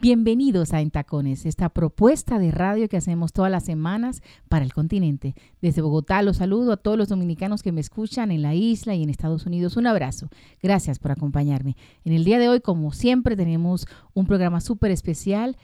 Bienvenidos 0.00 0.74
a 0.74 0.80
Entacones, 0.80 1.44
esta 1.44 1.70
propuesta 1.70 2.38
de 2.38 2.52
radio 2.52 2.88
que 2.88 2.96
hacemos 2.96 3.32
todas 3.32 3.50
las 3.50 3.64
semanas 3.64 4.22
para 4.48 4.64
el 4.64 4.72
continente. 4.72 5.34
Desde 5.60 5.82
Bogotá 5.82 6.22
los 6.22 6.36
saludo 6.36 6.70
a 6.70 6.76
todos 6.76 6.96
los 6.96 7.08
dominicanos 7.08 7.64
que 7.64 7.72
me 7.72 7.80
escuchan 7.80 8.30
en 8.30 8.42
la 8.42 8.54
isla 8.54 8.94
y 8.94 9.02
en 9.02 9.10
Estados 9.10 9.44
Unidos. 9.44 9.76
Un 9.76 9.88
abrazo. 9.88 10.28
Gracias 10.62 11.00
por 11.00 11.10
acompañarme. 11.10 11.76
En 12.04 12.12
el 12.12 12.22
día 12.22 12.38
de 12.38 12.48
hoy, 12.48 12.60
como 12.60 12.92
siempre, 12.92 13.34
tenemos 13.34 13.88
un 14.14 14.26
programa 14.26 14.60
súper 14.60 14.92
especial 14.92 15.56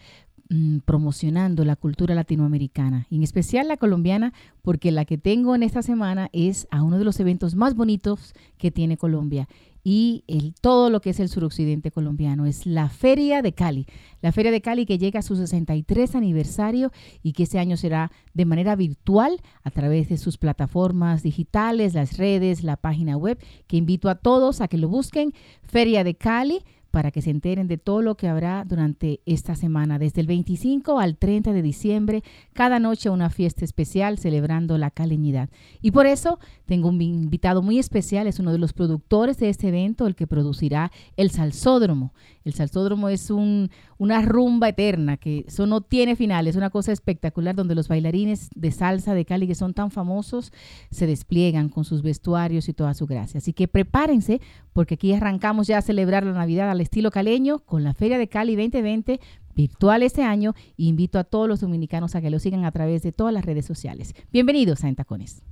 mm, 0.50 0.78
promocionando 0.78 1.64
la 1.64 1.76
cultura 1.76 2.16
latinoamericana, 2.16 3.06
en 3.12 3.22
especial 3.22 3.68
la 3.68 3.76
colombiana, 3.76 4.32
porque 4.62 4.90
la 4.90 5.04
que 5.04 5.16
tengo 5.16 5.54
en 5.54 5.62
esta 5.62 5.82
semana 5.82 6.28
es 6.32 6.66
a 6.72 6.82
uno 6.82 6.98
de 6.98 7.04
los 7.04 7.20
eventos 7.20 7.54
más 7.54 7.76
bonitos 7.76 8.34
que 8.58 8.72
tiene 8.72 8.96
Colombia 8.96 9.46
y 9.84 10.24
el, 10.26 10.54
todo 10.54 10.88
lo 10.88 11.02
que 11.02 11.10
es 11.10 11.20
el 11.20 11.28
suroccidente 11.28 11.90
colombiano. 11.90 12.46
Es 12.46 12.64
la 12.64 12.88
Feria 12.88 13.42
de 13.42 13.52
Cali. 13.52 13.86
La 14.22 14.32
Feria 14.32 14.50
de 14.50 14.62
Cali 14.62 14.86
que 14.86 14.96
llega 14.96 15.20
a 15.20 15.22
su 15.22 15.36
63 15.36 16.14
aniversario 16.14 16.90
y 17.22 17.34
que 17.34 17.42
este 17.42 17.58
año 17.58 17.76
será 17.76 18.10
de 18.32 18.46
manera 18.46 18.74
virtual 18.74 19.40
a 19.62 19.70
través 19.70 20.08
de 20.08 20.16
sus 20.16 20.38
plataformas 20.38 21.22
digitales, 21.22 21.92
las 21.92 22.16
redes, 22.16 22.64
la 22.64 22.78
página 22.78 23.18
web, 23.18 23.38
que 23.66 23.76
invito 23.76 24.08
a 24.08 24.14
todos 24.14 24.62
a 24.62 24.68
que 24.68 24.78
lo 24.78 24.88
busquen. 24.88 25.34
Feria 25.62 26.02
de 26.02 26.14
Cali 26.14 26.64
para 26.94 27.10
que 27.10 27.22
se 27.22 27.30
enteren 27.30 27.66
de 27.66 27.76
todo 27.76 28.02
lo 28.02 28.14
que 28.14 28.28
habrá 28.28 28.64
durante 28.64 29.20
esta 29.26 29.56
semana, 29.56 29.98
desde 29.98 30.20
el 30.20 30.28
25 30.28 31.00
al 31.00 31.16
30 31.16 31.52
de 31.52 31.60
diciembre, 31.60 32.22
cada 32.52 32.78
noche 32.78 33.10
una 33.10 33.30
fiesta 33.30 33.64
especial 33.64 34.16
celebrando 34.16 34.78
la 34.78 34.92
caleñidad. 34.92 35.48
Y 35.82 35.90
por 35.90 36.06
eso 36.06 36.38
tengo 36.66 36.90
un 36.90 37.02
invitado 37.02 37.62
muy 37.62 37.80
especial, 37.80 38.28
es 38.28 38.38
uno 38.38 38.52
de 38.52 38.58
los 38.58 38.74
productores 38.74 39.38
de 39.38 39.48
este 39.48 39.70
evento, 39.70 40.06
el 40.06 40.14
que 40.14 40.28
producirá 40.28 40.92
el 41.16 41.32
Salsódromo. 41.32 42.14
El 42.44 42.52
salsódromo 42.52 43.08
es 43.08 43.30
un, 43.30 43.70
una 43.96 44.20
rumba 44.20 44.68
eterna 44.68 45.16
que 45.16 45.46
eso 45.48 45.66
no 45.66 45.80
tiene 45.80 46.14
final, 46.14 46.46
es 46.46 46.56
una 46.56 46.68
cosa 46.68 46.92
espectacular 46.92 47.54
donde 47.54 47.74
los 47.74 47.88
bailarines 47.88 48.50
de 48.54 48.70
salsa 48.70 49.14
de 49.14 49.24
Cali 49.24 49.46
que 49.46 49.54
son 49.54 49.72
tan 49.72 49.90
famosos 49.90 50.52
se 50.90 51.06
despliegan 51.06 51.70
con 51.70 51.84
sus 51.84 52.02
vestuarios 52.02 52.68
y 52.68 52.74
toda 52.74 52.92
su 52.92 53.06
gracia. 53.06 53.38
Así 53.38 53.54
que 53.54 53.66
prepárense 53.66 54.42
porque 54.74 54.94
aquí 54.94 55.14
arrancamos 55.14 55.66
ya 55.66 55.78
a 55.78 55.82
celebrar 55.82 56.24
la 56.24 56.32
Navidad 56.32 56.70
al 56.70 56.82
estilo 56.82 57.10
caleño 57.10 57.60
con 57.60 57.82
la 57.82 57.94
Feria 57.94 58.18
de 58.18 58.28
Cali 58.28 58.56
2020 58.56 59.20
virtual 59.54 60.02
este 60.02 60.22
año 60.22 60.54
e 60.76 60.84
invito 60.84 61.18
a 61.18 61.24
todos 61.24 61.48
los 61.48 61.60
dominicanos 61.60 62.14
a 62.14 62.20
que 62.20 62.30
lo 62.30 62.38
sigan 62.38 62.64
a 62.64 62.72
través 62.72 63.02
de 63.02 63.12
todas 63.12 63.32
las 63.32 63.44
redes 63.44 63.64
sociales. 63.64 64.14
Bienvenidos 64.32 64.84
a 64.84 64.88
Entacones. 64.88 65.42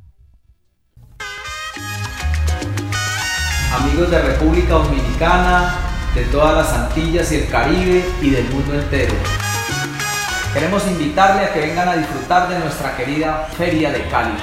Amigos 3.73 4.11
de 4.11 4.21
República 4.21 4.75
Dominicana, 4.75 5.92
de 6.15 6.25
todas 6.27 6.55
las 6.55 6.73
Antillas 6.73 7.33
y 7.33 7.37
el 7.37 7.49
Caribe 7.49 8.05
y 8.21 8.31
del 8.31 8.45
mundo 8.51 8.75
entero. 8.75 9.15
Queremos 10.53 10.87
invitarle 10.87 11.47
a 11.47 11.53
que 11.53 11.61
vengan 11.61 11.89
a 11.89 11.97
disfrutar 11.97 12.49
de 12.49 12.59
nuestra 12.59 12.95
querida 12.97 13.49
Feria 13.57 13.91
de 13.91 14.07
Cali. 14.09 14.35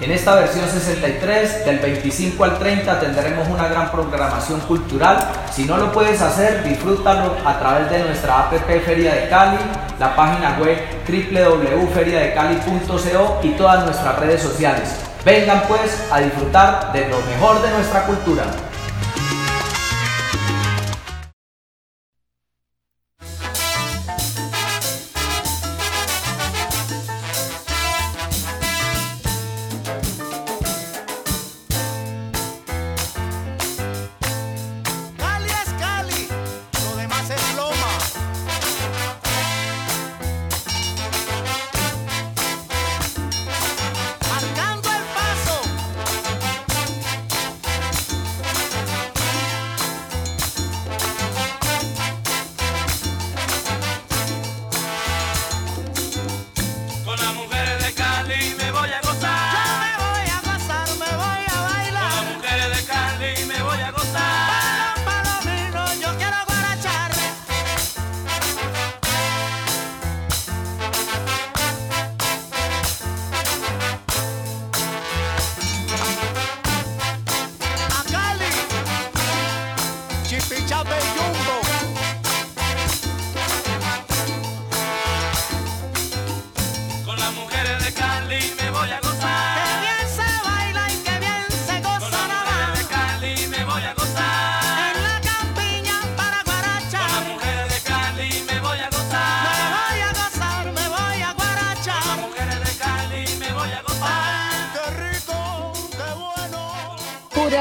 En 0.00 0.12
esta 0.12 0.36
versión 0.36 0.64
63, 0.68 1.64
del 1.66 1.80
25 1.80 2.44
al 2.44 2.56
30, 2.58 3.00
tendremos 3.00 3.48
una 3.48 3.66
gran 3.66 3.90
programación 3.90 4.60
cultural. 4.60 5.18
Si 5.52 5.64
no 5.64 5.76
lo 5.76 5.90
puedes 5.92 6.22
hacer, 6.22 6.62
disfrútalo 6.62 7.34
a 7.44 7.58
través 7.58 7.90
de 7.90 8.04
nuestra 8.04 8.38
app 8.38 8.52
Feria 8.64 9.12
de 9.12 9.28
Cali, 9.28 9.58
la 9.98 10.14
página 10.14 10.56
web 10.58 10.78
www.feriadecali.co 11.06 13.40
y 13.42 13.50
todas 13.50 13.84
nuestras 13.84 14.16
redes 14.20 14.40
sociales. 14.40 14.88
Vengan 15.24 15.64
pues 15.66 16.00
a 16.12 16.20
disfrutar 16.20 16.92
de 16.92 17.08
lo 17.08 17.20
mejor 17.22 17.60
de 17.60 17.72
nuestra 17.72 18.06
cultura. 18.06 18.44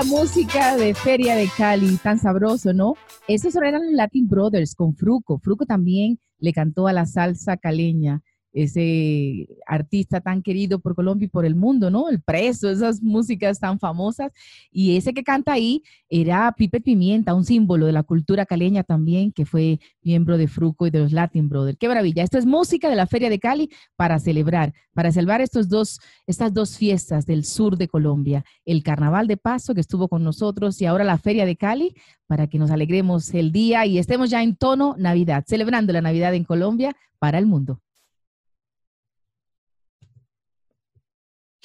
Música 0.04 0.78
de 0.78 0.94
Feria 0.94 1.36
de 1.36 1.50
Cali, 1.58 1.98
tan 1.98 2.20
sabroso, 2.20 2.74
¿no? 2.74 2.94
Esos 3.28 3.56
eran 3.56 3.86
los 3.86 3.94
Latin 3.94 4.28
Brothers 4.28 4.76
con 4.76 4.96
Fruco. 4.96 5.40
Fruco 5.40 5.66
también 5.66 6.20
le 6.40 6.54
cantó 6.54 6.88
a 6.88 6.94
la 6.94 7.06
salsa 7.06 7.58
caleña 7.58 8.22
ese 8.54 9.48
artista 9.66 10.22
tan 10.22 10.42
querido 10.42 10.80
por 10.80 10.96
Colombia 10.96 11.26
y 11.26 11.30
por 11.30 11.46
el 11.46 11.56
mundo, 11.56 11.90
¿no? 11.90 12.10
El 12.10 12.22
preso, 12.22 12.70
esas 12.70 13.02
músicas 13.02 13.60
tan 13.60 13.80
famosas. 13.80 14.32
Y 14.72 14.98
ese 14.98 15.14
que 15.14 15.24
canta 15.24 15.54
ahí 15.54 15.84
era 16.10 16.54
Pipe 16.58 16.82
Pimienta, 16.82 17.34
un 17.34 17.46
símbolo 17.46 17.86
de 17.86 17.92
la 17.92 18.04
cultura 18.04 18.46
caleña 18.46 18.84
también, 18.84 19.32
que 19.32 19.46
fue 19.46 19.80
miembro 20.02 20.38
de 20.38 20.48
Fruco 20.48 20.88
y 20.88 20.90
de 20.90 21.00
los 21.00 21.12
Latin 21.12 21.50
Brothers. 21.50 21.78
¡Qué 21.80 21.88
maravilla! 21.88 22.24
Esto 22.24 22.38
es 22.38 22.46
música 22.46 22.90
de 22.90 22.96
la 22.96 23.08
Feria 23.08 23.30
de 23.30 23.40
Cali 23.40 23.70
para 23.96 24.20
celebrar, 24.20 24.74
para 24.94 25.12
celebrar 25.12 25.42
estos 25.42 25.70
dos, 25.70 26.00
estas 26.26 26.54
dos 26.54 26.78
fiestas 26.78 27.26
del 27.26 27.46
sur 27.46 27.78
de 27.78 27.88
Colombia. 27.88 28.44
El 28.66 28.84
Carnaval 28.84 29.28
de 29.28 29.38
Paso, 29.38 29.74
que 29.74 29.82
estuvo 29.82 30.08
con 30.08 30.24
nosotros, 30.24 30.82
y 30.82 30.86
ahora 30.86 31.04
la 31.04 31.18
Feria 31.18 31.46
de 31.46 31.56
Cali, 31.56 31.94
para 32.28 32.48
que 32.48 32.60
nos 32.60 32.72
alegremos 32.72 33.34
el 33.34 33.52
día 33.52 33.86
y 33.86 33.98
estemos 33.98 34.30
ya 34.30 34.44
en 34.44 34.56
tono 34.56 34.96
Navidad, 34.98 35.44
celebrando 35.48 35.94
la 35.94 36.02
Navidad 36.02 36.34
en 36.34 36.44
Colombia 36.44 36.96
para 37.20 37.40
el 37.40 37.46
mundo. 37.46 37.82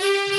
Thank 0.03 0.27
you. 0.27 0.32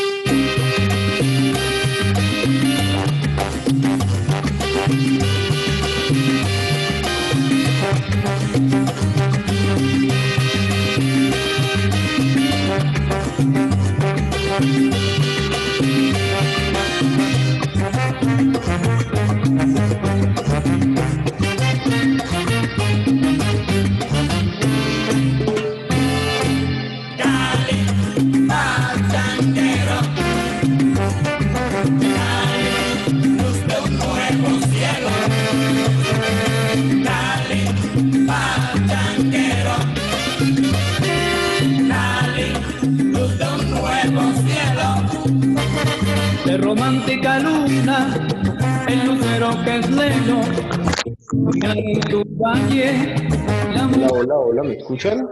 escuchar 54.94 55.23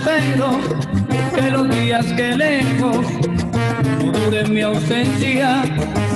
espero 0.00 0.58
que 1.34 1.50
los 1.50 1.68
días 1.70 2.06
que 2.16 2.36
lejos 2.36 3.06
no 4.02 4.12
duren 4.12 4.54
mi 4.54 4.62
ausencia, 4.62 5.62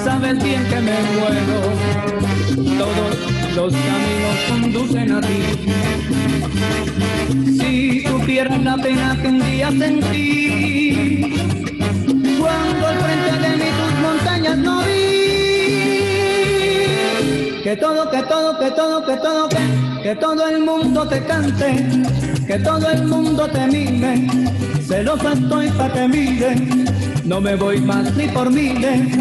sabes 0.03 0.43
bien 0.43 0.65
que 0.69 0.81
me 0.81 0.93
muero. 1.15 1.61
Todos 2.79 3.17
los 3.55 3.75
caminos 3.75 4.37
conducen 4.49 5.13
a 5.13 5.21
ti. 5.21 5.43
Si 7.59 8.03
supieras 8.07 8.63
la 8.63 8.77
pena 8.77 9.19
que 9.21 9.29
un 9.29 9.41
día 9.51 9.71
sentí, 9.71 11.35
cuando 12.41 12.87
al 12.87 12.97
frente 12.99 13.33
de 13.49 13.57
mí 13.57 13.69
tus 13.81 13.93
montañas 14.01 14.57
no 14.59 14.81
vi. 14.81 14.95
Que 17.63 17.77
todo, 17.77 18.11
que 18.11 18.23
todo, 18.23 18.59
que 18.59 18.71
todo, 18.71 19.05
que 19.07 19.17
todo, 19.17 19.49
que, 19.49 19.59
que 20.03 20.17
todo 20.17 20.49
el 20.49 20.61
mundo 20.65 21.07
te 21.09 21.23
cante, 21.25 21.87
que 22.47 22.59
todo 22.59 22.91
el 22.91 23.07
mundo 23.07 23.49
te 23.49 23.67
mire. 23.67 24.27
Celoso 24.87 25.33
estoy 25.33 25.71
pa' 25.71 25.93
que 25.93 26.09
mire, 26.09 26.55
no 27.25 27.41
me 27.41 27.57
voy 27.57 27.81
más 27.81 28.15
ni 28.15 28.27
por 28.29 28.51
miles. 28.51 29.17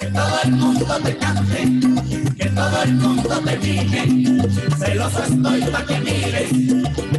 Que 0.00 0.06
todo 0.06 0.38
el 0.44 0.52
mundo 0.52 0.86
te 1.04 1.16
cante, 1.16 1.60
que 2.36 2.46
todo 2.46 2.82
el 2.82 2.94
mundo 2.94 3.42
te 3.44 3.58
mire. 3.58 4.48
Celoso 4.78 5.22
estoy 5.22 5.60
pa' 5.72 5.84
que 5.86 5.98
mires, 6.00 6.52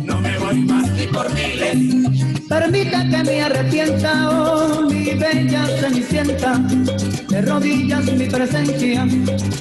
no 0.04 0.20
me 0.20 0.38
voy 0.40 0.56
más 0.60 0.90
ni 0.92 1.08
por 1.08 1.28
miles. 1.34 2.04
Permita 2.50 3.10
que 3.10 3.24
me 3.24 3.42
arrepienta, 3.42 4.30
oh 4.30 4.82
mi 4.82 5.06
bella 5.16 5.66
cenicienta, 5.80 6.58
de 7.30 7.42
rodillas 7.42 8.06
mi 8.14 8.26
presencia, 8.28 9.08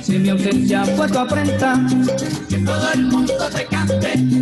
si 0.02 0.18
mi 0.18 0.28
ausencia 0.30 0.84
fue 0.84 1.08
tu. 1.08 1.26
Que 2.48 2.58
todo 2.58 2.92
el 2.92 3.02
mundo 3.06 3.32
te 3.54 3.64
cante, 3.66 4.41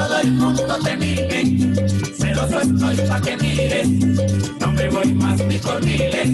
todo 0.00 0.20
el 0.20 0.32
mundo 0.32 0.78
te 0.82 0.96
mire. 0.96 1.40
Celoso 2.18 2.60
estoy 2.60 2.96
pa' 3.08 3.20
que 3.20 3.36
mires, 3.36 3.88
no 4.60 4.72
me 4.72 4.88
voy 4.88 5.12
más 5.14 5.38
ni 5.44 5.58
por 5.58 5.84
miles. 5.84 6.30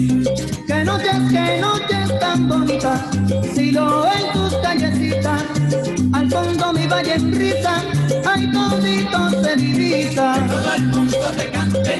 Que 0.67 0.83
noches, 0.85 1.19
que 1.31 1.59
noches 1.59 2.19
tan 2.19 2.47
bonitas, 2.47 3.01
si 3.53 3.71
lo 3.71 4.05
en 4.05 4.31
tus 4.33 4.53
callecitas, 4.63 5.43
al 6.13 6.29
fondo 6.29 6.73
mi 6.73 6.87
valle 6.87 7.15
en 7.15 7.33
risa, 7.33 7.83
hay 8.25 8.51
toditos 8.51 9.31
se 9.43 9.55
divisa. 9.57 10.33
Que 10.33 10.47
todo 10.53 10.73
el 10.75 10.83
mundo 10.83 11.17
te 11.37 11.51
cante, 11.51 11.95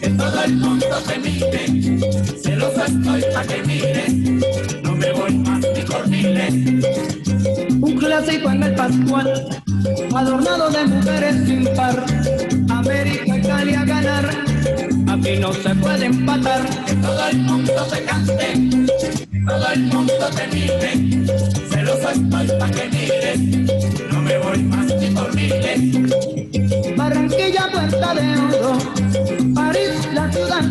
que 0.00 0.08
todo 0.10 0.44
el 0.44 0.56
mundo 0.56 0.96
te 1.08 1.18
mire. 1.18 1.62
Celoso 2.42 2.84
estoy 2.84 3.22
pa' 3.34 3.42
que 3.42 3.62
mires, 3.64 4.14
no 4.82 4.94
me 4.94 5.10
voy 5.12 5.34
más 5.38 5.60
ni 5.74 5.82
por 5.82 6.06
miles. 6.08 6.54
Un 7.80 7.96
clásico 7.98 8.50
en 8.50 8.62
el 8.62 8.74
Pascual, 8.74 9.62
adornado 10.14 10.70
de 10.70 10.84
mujeres 10.84 11.36
sin 11.46 11.64
par. 11.74 12.04
América 12.70 13.36
y 13.36 13.42
Cali 13.42 13.74
a 13.74 13.84
ganar, 13.84 14.30
aquí 15.08 15.38
no 15.38 15.52
se 15.52 15.74
puede 15.74 16.06
empatar. 16.06 16.62
Todo 17.02 17.28
el 17.28 17.38
mundo 17.38 17.86
te 17.90 18.04
cante, 18.04 18.86
todo 19.46 19.72
el 19.72 19.80
mundo 19.80 20.30
te 20.36 20.46
mire. 20.48 21.26
Celoso 21.70 22.10
estoy 22.10 22.46
pa' 22.58 22.70
que 22.70 22.88
mires, 22.90 23.38
no 24.12 24.22
me 24.22 24.38
voy 24.38 24.62
más 24.64 24.86
ni 24.86 25.10
por 25.10 25.34
miles. 25.34 26.96
Barranquilla, 26.96 27.68
Puerta 27.72 28.14
de 28.14 28.36
Oro, 28.38 28.78
París, 29.54 30.08
la 30.12 30.32
ciudad 30.32 30.62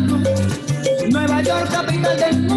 Nueva 1.10 1.42
York, 1.42 1.70
capital 1.70 2.16
del 2.18 2.40
mundo, 2.40 2.53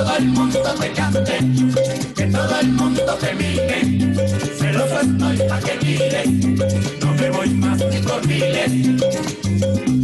todo 0.00 0.16
el 0.16 0.28
mundo 0.28 0.58
te 0.80 0.92
cante, 0.92 1.38
que 2.16 2.26
todo 2.26 2.60
el 2.60 2.68
mundo 2.68 3.14
te 3.20 3.34
mire. 3.34 4.16
Celoso 4.58 5.00
estoy 5.00 5.36
pa' 5.46 5.60
que 5.60 5.74
mires, 5.84 6.28
no 7.00 7.14
me 7.14 7.30
voy 7.30 7.48
más 7.50 7.78
ni 7.90 7.98
por 7.98 8.26
miles. 8.26 8.72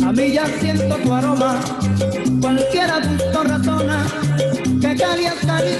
A 0.04 0.12
mí 0.12 0.32
ya 0.32 0.46
siento 0.60 0.96
tu 0.96 1.14
aroma, 1.14 1.60
cualquiera 2.42 3.00
gusto 3.00 3.42
razona, 3.42 4.06
que 4.82 4.96
Cali 4.96 5.24
es 5.24 5.46
Cali, 5.46 5.72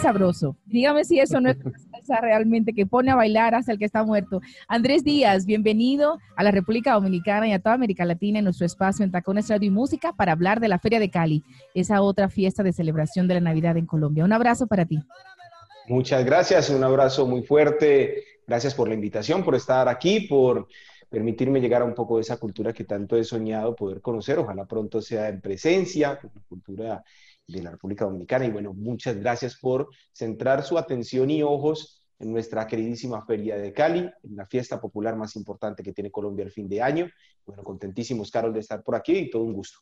sabroso. 0.00 0.56
Dígame 0.66 1.04
si 1.04 1.20
eso 1.20 1.40
no 1.40 1.50
es 1.50 1.56
una 1.64 1.78
salsa 1.92 2.20
realmente 2.20 2.72
que 2.72 2.86
pone 2.86 3.10
a 3.10 3.14
bailar 3.14 3.54
hasta 3.54 3.72
el 3.72 3.78
que 3.78 3.84
está 3.84 4.02
muerto. 4.04 4.40
Andrés 4.68 5.04
Díaz, 5.04 5.44
bienvenido 5.44 6.18
a 6.36 6.42
la 6.42 6.50
República 6.50 6.94
Dominicana 6.94 7.46
y 7.48 7.52
a 7.52 7.58
toda 7.58 7.74
América 7.74 8.04
Latina 8.04 8.38
en 8.38 8.44
nuestro 8.44 8.66
espacio 8.66 9.04
en 9.04 9.12
Tacones 9.12 9.48
Radio 9.48 9.68
y 9.68 9.70
Música 9.70 10.12
para 10.14 10.32
hablar 10.32 10.60
de 10.60 10.68
la 10.68 10.78
Feria 10.78 10.98
de 10.98 11.10
Cali, 11.10 11.44
esa 11.74 12.00
otra 12.02 12.28
fiesta 12.28 12.62
de 12.62 12.72
celebración 12.72 13.28
de 13.28 13.34
la 13.34 13.40
Navidad 13.40 13.76
en 13.76 13.86
Colombia. 13.86 14.24
Un 14.24 14.32
abrazo 14.32 14.66
para 14.66 14.86
ti. 14.86 14.98
Muchas 15.88 16.24
gracias, 16.24 16.70
un 16.70 16.82
abrazo 16.84 17.26
muy 17.26 17.42
fuerte. 17.42 18.24
Gracias 18.46 18.74
por 18.74 18.88
la 18.88 18.94
invitación, 18.94 19.44
por 19.44 19.54
estar 19.54 19.88
aquí, 19.88 20.20
por 20.20 20.68
permitirme 21.08 21.60
llegar 21.60 21.82
a 21.82 21.84
un 21.84 21.94
poco 21.94 22.16
de 22.16 22.22
esa 22.22 22.36
cultura 22.36 22.72
que 22.72 22.84
tanto 22.84 23.16
he 23.16 23.24
soñado 23.24 23.74
poder 23.74 24.00
conocer. 24.00 24.38
Ojalá 24.38 24.64
pronto 24.64 25.02
sea 25.02 25.28
en 25.28 25.40
presencia, 25.40 26.18
con 26.18 26.30
la 26.34 26.40
cultura 26.48 27.04
de 27.50 27.62
la 27.62 27.70
República 27.70 28.04
Dominicana. 28.04 28.44
Y 28.44 28.50
bueno, 28.50 28.72
muchas 28.72 29.16
gracias 29.16 29.56
por 29.56 29.88
centrar 30.12 30.62
su 30.62 30.78
atención 30.78 31.30
y 31.30 31.42
ojos 31.42 32.04
en 32.18 32.32
nuestra 32.32 32.66
queridísima 32.66 33.24
Feria 33.24 33.56
de 33.56 33.72
Cali, 33.72 34.00
en 34.00 34.36
la 34.36 34.46
fiesta 34.46 34.80
popular 34.80 35.16
más 35.16 35.36
importante 35.36 35.82
que 35.82 35.92
tiene 35.92 36.10
Colombia 36.10 36.44
el 36.44 36.52
fin 36.52 36.68
de 36.68 36.82
año. 36.82 37.10
Bueno, 37.46 37.64
contentísimos, 37.64 38.30
Carol, 38.30 38.52
de 38.52 38.60
estar 38.60 38.82
por 38.82 38.94
aquí 38.94 39.16
y 39.16 39.30
todo 39.30 39.42
un 39.42 39.54
gusto. 39.54 39.80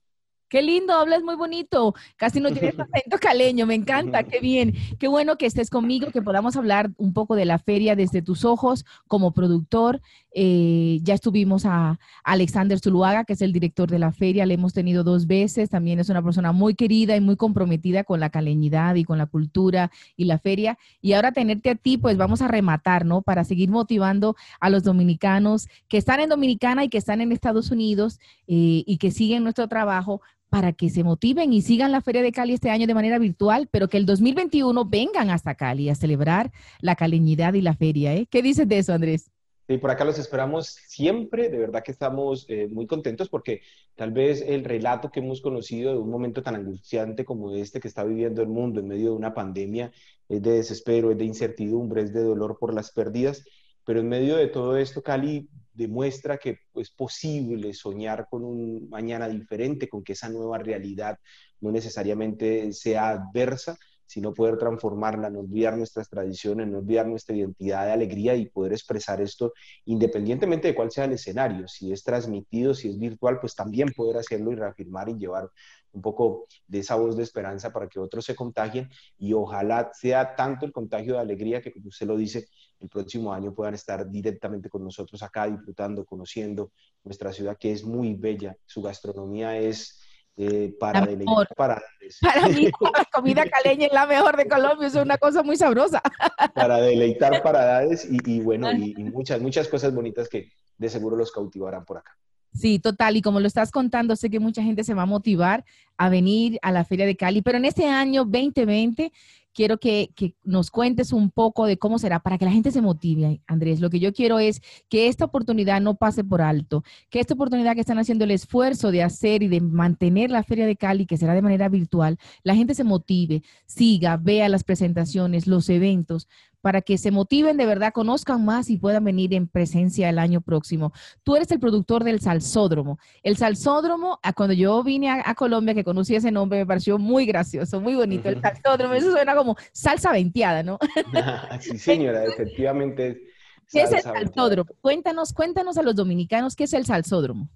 Qué 0.49 0.63
lindo, 0.63 0.95
hablas 0.95 1.23
muy 1.23 1.35
bonito. 1.35 1.95
Casi 2.17 2.41
no 2.41 2.51
tienes 2.51 2.75
acento 2.81 3.19
caleño, 3.21 3.67
me 3.67 3.75
encanta, 3.75 4.23
qué 4.23 4.41
bien. 4.41 4.75
Qué 4.99 5.07
bueno 5.07 5.37
que 5.37 5.45
estés 5.45 5.69
conmigo, 5.69 6.11
que 6.11 6.23
podamos 6.23 6.57
hablar 6.57 6.91
un 6.97 7.13
poco 7.13 7.37
de 7.37 7.45
la 7.45 7.59
feria 7.59 7.95
desde 7.95 8.23
tus 8.23 8.47
ojos 8.47 8.87
como 9.07 9.33
productor. 9.33 10.01
Eh, 10.33 11.01
ya 11.03 11.15
estuvimos 11.15 11.67
a 11.67 11.99
Alexander 12.25 12.79
Zuluaga, 12.79 13.25
que 13.25 13.35
es 13.35 13.43
el 13.43 13.53
director 13.53 13.91
de 13.91 13.99
la 13.99 14.13
feria, 14.13 14.47
le 14.47 14.55
hemos 14.55 14.73
tenido 14.73 15.05
dos 15.05 15.27
veces. 15.27 15.69
También 15.69 16.01
es 16.01 16.09
una 16.09 16.23
persona 16.23 16.53
muy 16.53 16.75
querida 16.75 17.15
y 17.15 17.21
muy 17.21 17.37
comprometida 17.37 18.05
con 18.05 18.19
la 18.21 18.31
caleñidad 18.31 18.95
y 18.95 19.05
con 19.05 19.19
la 19.19 19.27
cultura 19.27 19.91
y 20.17 20.25
la 20.25 20.39
feria. 20.39 20.79
Y 21.03 21.13
ahora 21.13 21.33
tenerte 21.33 21.71
a 21.71 21.75
ti, 21.75 21.99
pues 21.99 22.17
vamos 22.17 22.41
a 22.41 22.49
rematar, 22.49 23.05
¿no? 23.05 23.21
Para 23.21 23.45
seguir 23.45 23.69
motivando 23.69 24.35
a 24.61 24.71
los 24.71 24.83
dominicanos 24.83 25.69
que 25.89 25.99
están 25.99 26.21
en 26.21 26.31
Dominicana 26.31 26.85
y 26.85 26.89
que 26.89 26.99
están 26.99 27.21
en 27.21 27.33
Estados 27.33 27.71
Unidos 27.71 28.19
eh, 28.47 28.85
y 28.87 28.97
que 28.97 29.11
siguen 29.11 29.43
nuestro 29.43 29.69
trabajo 29.69 30.23
para 30.49 30.73
que 30.73 30.91
se 30.91 31.05
motiven 31.05 31.53
y 31.53 31.63
sigan 31.63 31.93
la 31.93 32.01
Feria 32.01 32.23
de 32.23 32.33
Cali 32.33 32.55
este 32.55 32.71
año 32.71 32.87
de 32.87 32.95
manera 32.95 33.19
virtual, 33.19 33.69
pero 33.71 33.89
que 33.89 33.97
el 33.97 34.07
2021 34.07 34.85
vengan 34.85 35.31
hasta 35.31 35.55
Cali 35.55 35.89
a 35.89 35.95
celebrar 35.95 36.51
la 36.81 36.97
caleñidad 36.97 37.55
y 37.55 37.61
la 37.61 37.75
feria. 37.75 38.15
¿eh? 38.15 38.27
¿Qué 38.31 38.43
dices 38.43 38.69
de 38.69 38.79
eso, 38.79 38.93
Andrés? 38.93 39.31
Y 39.71 39.77
por 39.77 39.91
acá 39.91 40.03
los 40.07 40.19
esperamos 40.19 40.79
siempre, 40.87 41.51
de 41.51 41.59
verdad 41.59 41.83
que 41.83 41.93
estamos 41.93 42.47
eh, 42.49 42.69
muy 42.69 42.87
contentos 42.87 43.29
porque 43.29 43.61
tal 43.97 44.13
vez 44.13 44.41
el 44.41 44.65
relato 44.65 45.11
que 45.11 45.21
hemos 45.21 45.43
conocido 45.43 45.93
de 45.93 45.99
un 45.99 46.09
momento 46.09 46.43
tan 46.43 46.55
angustiante 46.55 47.27
como 47.27 47.55
este 47.55 47.79
que 47.79 47.89
está 47.89 48.03
viviendo 48.03 48.41
el 48.41 48.49
mundo 48.49 48.81
en 48.81 48.89
medio 48.89 49.11
de 49.11 49.17
una 49.17 49.35
pandemia 49.35 49.93
es 50.31 50.41
de 50.41 50.53
desespero, 50.53 51.11
es 51.11 51.19
de 51.19 51.27
incertidumbre, 51.27 52.01
es 52.01 52.15
de 52.15 52.23
dolor 52.23 52.57
por 52.59 52.73
las 52.73 52.93
pérdidas, 52.93 53.45
pero 53.89 54.01
en 54.01 54.09
medio 54.11 54.37
de 54.37 54.49
todo 54.49 54.77
esto 54.77 55.03
Cali 55.03 55.49
demuestra 55.73 56.37
que 56.37 56.59
es 56.75 56.91
posible 56.91 57.73
soñar 57.73 58.27
con 58.29 58.45
un 58.45 58.87
mañana 58.91 59.27
diferente, 59.31 59.89
con 59.89 60.05
que 60.05 60.13
esa 60.13 60.29
nueva 60.29 60.59
realidad 60.59 61.19
no 61.63 61.73
necesariamente 61.73 62.71
sea 62.75 63.09
adversa, 63.09 63.79
sino 64.09 64.33
poder 64.33 64.57
transformarla, 64.57 65.29
no 65.29 65.41
olvidar 65.41 65.77
nuestras 65.77 66.09
tradiciones, 66.09 66.67
no 66.67 66.79
olvidar 66.79 67.07
nuestra 67.07 67.37
identidad 67.37 67.85
de 67.85 67.93
alegría 67.93 68.35
y 68.35 68.47
poder 68.47 68.73
expresar 68.73 69.21
esto 69.21 69.53
independientemente 69.85 70.69
de 70.69 70.75
cuál 70.75 70.91
sea 70.91 71.05
el 71.05 71.13
escenario, 71.13 71.69
si 71.69 71.93
es 71.93 72.03
transmitido, 72.03 72.75
si 72.75 72.89
es 72.89 72.99
virtual, 72.99 73.39
pues 73.39 73.55
también 73.55 73.91
poder 73.95 74.17
hacerlo 74.17 74.51
y 74.51 74.55
reafirmar 74.57 75.11
y 75.11 75.19
llevar 75.19 75.51
un 75.93 76.03
poco 76.03 76.47
de 76.67 76.79
esa 76.79 76.95
voz 76.95 77.17
de 77.17 77.23
esperanza 77.23 77.71
para 77.71 77.89
que 77.89 78.01
otros 78.01 78.25
se 78.25 78.35
contagien 78.35 78.89
y 79.19 79.35
ojalá 79.35 79.91
sea 79.93 80.35
tanto 80.35 80.65
el 80.65 80.73
contagio 80.73 81.15
de 81.15 81.21
alegría 81.21 81.61
que, 81.61 81.73
como 81.73 81.89
usted 81.89 82.07
lo 82.07 82.17
dice, 82.17 82.49
el 82.81 82.89
próximo 82.89 83.33
año 83.33 83.55
puedan 83.55 83.75
estar 83.75 84.09
directamente 84.11 84.71
con 84.71 84.85
nosotros 84.85 85.23
acá 85.23 85.47
disfrutando, 85.47 86.07
conociendo 86.07 86.73
nuestra 87.05 87.33
ciudad 87.33 87.59
que 87.59 87.73
es 87.73 87.85
muy 87.85 88.15
bella, 88.15 88.57
su 88.65 88.81
gastronomía 88.81 89.59
es 89.59 90.01
eh, 90.41 90.73
para 90.79 91.01
deleitar 91.01 91.49
paradades. 91.57 92.19
Para 92.23 92.49
mí 92.49 92.71
la 92.97 93.05
comida 93.13 93.45
caleña 93.51 93.87
es 93.87 93.93
la 93.93 94.07
mejor 94.07 94.37
de 94.37 94.47
Colombia, 94.47 94.87
es 94.87 94.95
una 94.95 95.19
cosa 95.19 95.43
muy 95.43 95.57
sabrosa. 95.57 96.01
Para 96.55 96.77
deleitar 96.77 97.43
paradades 97.43 98.07
y, 98.09 98.19
y 98.25 98.41
bueno, 98.41 98.71
y, 98.73 98.95
y, 98.97 99.05
muchas, 99.05 99.41
muchas 99.41 99.67
cosas 99.67 99.93
bonitas 99.93 100.29
que 100.29 100.53
de 100.79 100.89
seguro 100.89 101.17
los 101.17 101.33
cautivarán 101.33 101.85
por 101.85 101.99
acá. 101.99 102.17
Sí, 102.55 102.79
total. 102.79 103.17
Y 103.17 103.23
como 103.23 103.41
lo 103.41 103.47
estás 103.47 103.73
contando, 103.73 104.15
sé 104.15 104.31
que 104.31 104.39
mucha 104.39 104.63
gente 104.63 104.85
se 104.85 104.95
va 104.95 105.03
a 105.03 105.07
motivar 105.07 105.65
a 105.97 106.09
venir 106.09 106.59
a 106.63 106.71
la 106.71 106.85
Feria 106.85 107.05
de 107.05 107.17
Cali, 107.17 107.43
pero 107.43 107.59
en 107.59 107.65
este 107.65 107.87
año 107.87 108.25
2020 108.25 109.13
quiero 109.59 109.79
que, 109.79 110.13
nos 110.45 110.71
cuentes 110.71 111.13
un 111.13 111.31
poco 111.33 111.67
de 111.67 111.79
cómo 111.79 111.99
será 111.99 112.21
para 112.21 112.39
que 112.39 112.45
la 112.45 112.53
gente 112.53 112.71
se 112.71 112.81
motive, 112.81 113.41
Andrés. 113.49 113.81
Lo 113.81 113.91
que 113.91 113.99
yo 113.99 114.13
quiero 114.13 114.39
es 114.39 114.63
que 114.89 115.09
esta 115.09 115.25
oportunidad 115.25 115.81
no 115.81 115.97
pase 115.97 116.23
por 116.23 116.43
alto, 116.43 116.85
que 117.11 117.19
esta 117.19 117.35
oportunidad 117.35 117.75
que 117.75 117.81
están 117.81 117.99
haciendo 117.99 118.23
el 118.23 118.31
esfuerzo 118.31 118.93
de 118.93 119.03
hacer 119.03 119.43
y 119.43 119.49
de 119.49 119.61
mantener 119.61 120.31
la 120.31 120.45
Feria 120.45 120.65
de 120.65 120.77
Cali, 120.77 121.07
que 121.07 121.17
será 121.17 121.35
de 121.35 121.43
manera 121.43 121.69
virtual, 121.69 122.19
la 122.45 122.55
gente 122.55 122.77
se 122.77 122.85
motive, 122.85 123.43
siga, 123.67 124.17
vea 124.17 124.49
las 124.49 124.63
presentaciones, 124.63 125.49
los 125.49 125.69
eventos, 125.71 126.29
para 126.61 126.83
que 126.83 126.99
se 126.99 127.11
motiven 127.11 127.57
de 127.57 127.67
verdad, 127.67 127.93
conozcan 127.93 128.45
más 128.45 128.71
y 128.71 128.79
puedan 128.79 129.05
venir 129.05 129.35
en 129.35 129.49
presencia 129.49 130.09
el 130.09 130.19
año 130.19 130.41
próximo. 130.41 130.93
Tú 131.23 131.37
eres 131.37 131.51
el 131.51 131.61
productor 131.61 132.05
del 132.05 132.21
Salsódromo. 132.21 132.99
El 133.23 133.37
Salsódromo, 133.37 134.19
cuando 134.37 134.55
yo 134.55 134.83
vine 134.83 135.11
a, 135.11 135.23
a 135.25 135.35
Colombia, 135.35 135.75
que 135.75 135.85
conocí 135.85 136.15
ese 136.15 136.31
nombre, 136.31 136.59
me 136.59 136.67
pareció 136.67 136.99
muy 136.99 137.27
gracioso, 137.27 137.81
muy 137.81 137.95
bonito. 137.95 138.29
El 138.29 138.41
Salsódromo, 138.41 138.95
eso 138.95 139.13
suena 139.13 139.35
como 139.35 139.57
salsa 139.73 140.13
venteada, 140.13 140.63
¿no? 140.63 140.79
sí, 141.61 141.79
señora, 141.79 142.25
efectivamente. 142.25 143.23
¿Qué 143.71 143.83
es 143.83 143.93
el 143.93 144.01
salsódromo? 144.01 144.71
Cuéntanos, 144.81 145.33
cuéntanos 145.33 145.77
a 145.77 145.83
los 145.83 145.95
dominicanos 145.95 146.57
qué 146.57 146.65
es 146.65 146.73
el 146.73 146.87
salsódromo. 146.87 147.51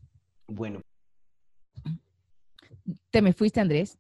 Bueno. 0.46 0.82
¿Te 3.10 3.22
me 3.22 3.32
fuiste, 3.32 3.60
Andrés? 3.60 3.98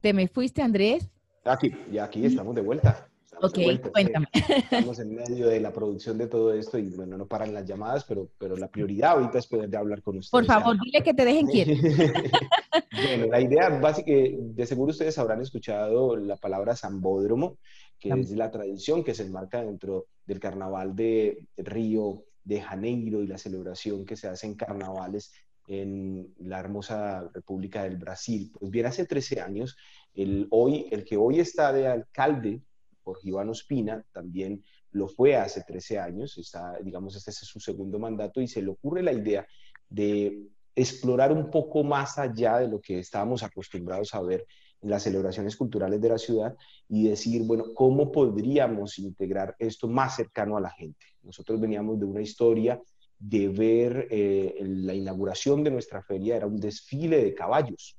¿Te 0.00 0.12
me 0.12 0.28
fuiste, 0.28 0.62
Andrés? 0.62 1.10
Aquí, 1.44 1.72
ya 1.90 2.04
aquí 2.04 2.24
estamos 2.24 2.54
de 2.54 2.60
vuelta. 2.60 3.08
Ok, 3.42 3.58
vuelta, 3.64 3.90
cuéntame. 3.90 4.26
Estamos 4.32 5.00
en 5.00 5.14
medio 5.14 5.48
de 5.48 5.60
la 5.60 5.72
producción 5.72 6.16
de 6.16 6.28
todo 6.28 6.52
esto 6.52 6.78
y 6.78 6.90
bueno, 6.90 7.16
no 7.16 7.26
paran 7.26 7.52
las 7.52 7.66
llamadas, 7.66 8.04
pero, 8.04 8.28
pero 8.38 8.56
la 8.56 8.68
prioridad 8.68 9.12
ahorita 9.12 9.38
es 9.38 9.48
poder 9.48 9.74
hablar 9.76 10.00
con 10.00 10.18
ustedes. 10.18 10.30
Por 10.30 10.44
favor, 10.44 10.76
dile 10.80 11.02
que 11.02 11.12
te 11.12 11.24
dejen 11.24 11.48
quieto. 11.48 11.72
bueno, 12.92 13.26
la 13.26 13.40
idea 13.40 13.68
básica, 13.80 14.12
de 14.12 14.66
seguro 14.66 14.92
ustedes 14.92 15.18
habrán 15.18 15.40
escuchado 15.40 16.16
la 16.16 16.36
palabra 16.36 16.76
zambódromo, 16.76 17.58
que 17.98 18.10
es 18.10 18.30
la 18.30 18.50
tradición 18.52 19.02
que 19.02 19.14
se 19.14 19.24
enmarca 19.24 19.64
dentro 19.64 20.06
del 20.24 20.38
carnaval 20.38 20.94
de 20.94 21.44
Río 21.56 22.24
de 22.44 22.60
Janeiro 22.60 23.22
y 23.22 23.26
la 23.26 23.38
celebración 23.38 24.04
que 24.04 24.16
se 24.16 24.28
hace 24.28 24.46
en 24.46 24.54
carnavales 24.54 25.32
en 25.66 26.32
la 26.38 26.60
hermosa 26.60 27.28
República 27.34 27.82
del 27.84 27.96
Brasil. 27.96 28.52
Pues 28.58 28.70
bien, 28.70 28.86
hace 28.86 29.04
13 29.04 29.40
años, 29.40 29.76
el, 30.14 30.46
hoy, 30.50 30.86
el 30.90 31.04
que 31.04 31.16
hoy 31.16 31.40
está 31.40 31.72
de 31.72 31.88
alcalde, 31.88 32.60
Jorge 33.02 33.28
Iván 33.28 33.48
Ospina, 33.48 34.04
también 34.12 34.62
lo 34.92 35.08
fue 35.08 35.36
hace 35.36 35.62
13 35.62 35.98
años, 35.98 36.36
está, 36.38 36.78
digamos, 36.82 37.16
este 37.16 37.30
es 37.30 37.36
su 37.38 37.60
segundo 37.60 37.98
mandato 37.98 38.40
y 38.40 38.48
se 38.48 38.62
le 38.62 38.70
ocurre 38.70 39.02
la 39.02 39.12
idea 39.12 39.46
de 39.88 40.48
explorar 40.74 41.32
un 41.32 41.50
poco 41.50 41.82
más 41.84 42.18
allá 42.18 42.58
de 42.58 42.68
lo 42.68 42.80
que 42.80 42.98
estábamos 42.98 43.42
acostumbrados 43.42 44.14
a 44.14 44.22
ver 44.22 44.46
en 44.80 44.90
las 44.90 45.02
celebraciones 45.02 45.56
culturales 45.56 46.00
de 46.00 46.08
la 46.08 46.18
ciudad 46.18 46.56
y 46.88 47.08
decir, 47.08 47.42
bueno, 47.44 47.66
¿cómo 47.74 48.10
podríamos 48.10 48.98
integrar 48.98 49.54
esto 49.58 49.86
más 49.88 50.16
cercano 50.16 50.56
a 50.56 50.60
la 50.60 50.70
gente? 50.70 51.06
Nosotros 51.22 51.60
veníamos 51.60 51.98
de 52.00 52.06
una 52.06 52.20
historia 52.20 52.80
de 53.18 53.48
ver 53.48 54.08
eh, 54.10 54.56
la 54.62 54.94
inauguración 54.94 55.62
de 55.62 55.70
nuestra 55.70 56.02
feria, 56.02 56.36
era 56.36 56.46
un 56.46 56.56
desfile 56.56 57.22
de 57.22 57.34
caballos, 57.34 57.96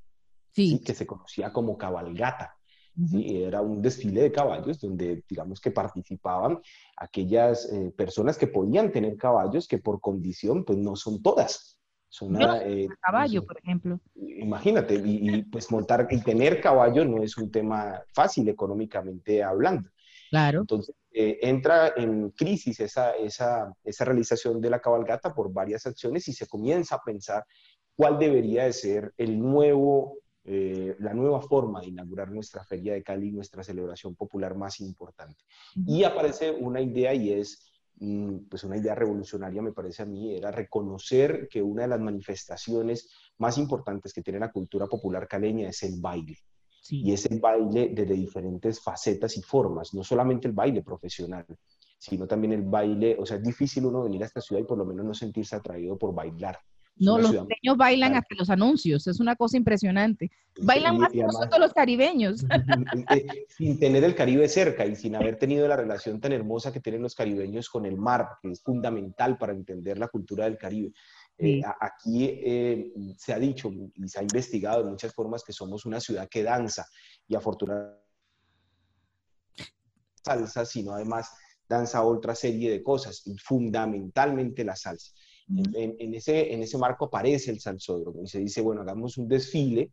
Sí. 0.52 0.70
¿sí? 0.70 0.84
que 0.84 0.94
se 0.94 1.08
conocía 1.08 1.52
como 1.52 1.78
cabalgata. 1.78 2.56
¿Sí? 3.10 3.44
Era 3.44 3.62
un 3.62 3.82
desfile 3.82 4.22
de 4.24 4.32
caballos 4.32 4.80
donde, 4.80 5.24
digamos 5.28 5.60
que 5.60 5.72
participaban 5.72 6.60
aquellas 6.98 7.72
eh, 7.72 7.92
personas 7.96 8.38
que 8.38 8.48
podían 8.48 8.92
tener 8.92 9.18
caballos 9.18 9.68
que 9.68 9.78
por 9.80 10.00
condición, 10.00 10.64
pues 10.64 10.78
no 10.78 10.96
son 10.96 11.22
todas. 11.22 11.78
Son, 12.10 12.32
Yo 12.34 12.40
no 12.48 12.56
eh, 12.58 12.88
A 12.92 12.96
caballo, 13.02 13.40
son- 13.40 13.48
por 13.48 13.58
ejemplo. 13.58 14.00
imagínate, 14.16 14.96
y, 14.96 15.36
y, 15.38 15.44
pues 15.44 15.72
montar 15.72 16.08
y 16.12 16.22
tener 16.22 16.62
caballo 16.62 17.04
no 17.06 17.24
es 17.24 17.38
un 17.38 17.52
tema 17.52 18.02
fácil 18.14 18.48
económicamente 18.50 19.44
hablando. 19.44 19.90
Claro. 20.30 20.62
Entonces, 20.62 20.96
eh, 21.12 21.40
entra 21.42 21.94
en 21.96 22.30
crisis 22.32 22.80
esa, 22.80 23.12
esa, 23.12 23.72
esa 23.84 24.06
realización 24.06 24.60
de 24.62 24.70
la 24.70 24.80
cabalgata 24.80 25.34
por 25.34 25.52
varias 25.52 25.86
acciones 25.86 26.28
y 26.28 26.34
se 26.34 26.48
comienza 26.48 26.96
a 26.96 27.02
pensar 27.04 27.46
cuál 27.96 28.18
debería 28.18 28.64
de 28.66 28.74
ser 28.74 29.14
el 29.18 29.40
nuevo, 29.40 30.18
eh, 30.46 30.96
la 31.00 31.14
nueva 31.14 31.42
forma 31.42 31.80
de 31.80 31.88
inaugurar 31.88 32.30
nuestra 32.30 32.64
Feria 32.66 32.94
de 32.94 33.04
Cali, 33.04 33.32
nuestra 33.32 33.64
celebración 33.64 34.16
popular 34.16 34.56
más 34.56 34.82
importante. 34.82 35.44
Y 35.86 36.04
aparece 36.04 36.52
una 36.52 36.82
idea 36.82 37.14
y 37.14 37.32
es, 37.32 37.60
mm, 38.00 38.50
pues 38.50 38.64
una 38.66 38.78
idea 38.78 38.94
revolucionaria 38.94 39.62
me 39.62 39.72
parece 39.72 40.04
a 40.04 40.06
mí, 40.06 40.36
era 40.36 40.52
reconocer 40.52 41.48
que 41.50 41.62
una 41.62 41.84
de 41.84 41.88
las 41.88 42.02
manifestaciones 42.02 43.10
más 43.38 43.58
importantes 43.58 44.14
que 44.14 44.22
tiene 44.22 44.40
la 44.40 44.52
cultura 44.52 44.88
popular 44.88 45.28
caleña 45.28 45.70
es 45.70 45.82
el 45.84 46.02
baile. 46.02 46.38
Sí. 46.82 47.02
Y 47.02 47.14
es 47.14 47.26
el 47.28 47.40
baile 47.40 47.92
desde 47.94 48.14
diferentes 48.14 48.82
facetas 48.82 49.38
y 49.38 49.42
formas, 49.42 49.94
no 49.94 50.04
solamente 50.04 50.50
el 50.50 50.54
baile 50.54 50.82
profesional, 50.82 51.46
sino 51.98 52.28
también 52.28 52.52
el 52.52 52.64
baile, 52.64 53.16
o 53.18 53.26
sea, 53.26 53.38
es 53.38 53.44
difícil 53.44 53.86
uno 53.86 54.04
venir 54.04 54.24
a 54.24 54.26
esta 54.26 54.42
ciudad 54.42 54.62
y 54.62 54.66
por 54.66 54.78
lo 54.78 54.84
menos 54.84 55.06
no 55.06 55.14
sentirse 55.14 55.56
atraído 55.56 55.98
por 55.98 56.14
bailar. 56.14 56.60
No, 56.96 57.18
los 57.18 57.32
ciudad- 57.32 57.46
niños 57.62 57.76
bailan 57.78 58.10
Claro. 58.12 58.22
hasta 58.24 58.36
los 58.36 58.50
anuncios, 58.52 59.08
es 59.08 59.20
una 59.20 59.36
cosa 59.36 59.58
impresionante. 59.58 60.30
Bailan 60.62 60.96
y- 60.96 61.00
más 61.00 61.10
y 61.10 61.14
que 61.14 61.20
además- 61.24 61.36
nosotros 61.36 61.60
los 61.60 61.74
caribeños. 61.74 62.46
eh, 63.10 63.46
sin 63.50 63.80
tener 63.80 64.04
el 64.04 64.14
Caribe 64.16 64.48
cerca 64.48 64.86
y 64.86 64.96
sin 64.96 65.16
haber 65.16 65.38
tenido 65.38 65.68
la 65.68 65.76
relación 65.76 66.22
tan 66.22 66.32
hermosa 66.34 66.72
que 66.72 66.80
tienen 66.80 67.02
los 67.02 67.16
caribeños 67.16 67.70
con 67.70 67.86
el 67.88 67.98
mar, 67.98 68.28
que 68.42 68.52
es 68.52 68.62
fundamental 68.62 69.38
para 69.40 69.54
entender 69.54 69.98
la 69.98 70.08
cultura 70.08 70.46
del 70.46 70.58
Caribe. 70.58 70.94
Eh, 71.40 71.56
Sí. 71.56 71.62
aquí 71.80 72.26
eh, 72.26 72.94
se 73.18 73.34
ha 73.34 73.40
dicho 73.40 73.72
y 73.96 74.08
se 74.08 74.20
ha 74.20 74.22
investigado 74.22 74.84
de 74.84 74.92
muchas 74.92 75.14
formas 75.16 75.44
que 75.44 75.52
somos 75.52 75.86
una 75.86 76.00
ciudad 76.00 76.30
que 76.30 76.44
danza 76.44 76.86
y 77.28 77.34
afortunadamente 77.36 78.04
salsa, 80.24 80.64
sino 80.66 80.94
además 80.94 81.30
danza 81.68 82.04
otra 82.04 82.36
serie 82.36 82.70
de 82.72 82.84
cosas, 82.84 83.26
y 83.26 83.36
fundamentalmente 83.38 84.64
la 84.64 84.76
salsa. 84.76 85.12
En, 85.50 85.76
en- 85.76 85.96
en 86.00 86.14
ese, 86.14 86.54
en 86.54 86.64
ese 86.64 86.78
marco 86.78 87.06
aparece 87.06 87.52
el 87.52 87.60
salsódromo 87.60 88.24
y 88.24 88.28
se 88.28 88.40
dice, 88.40 88.62
bueno, 88.62 88.82
hagamos 88.82 89.18
un 89.18 89.28
desfile 89.28 89.92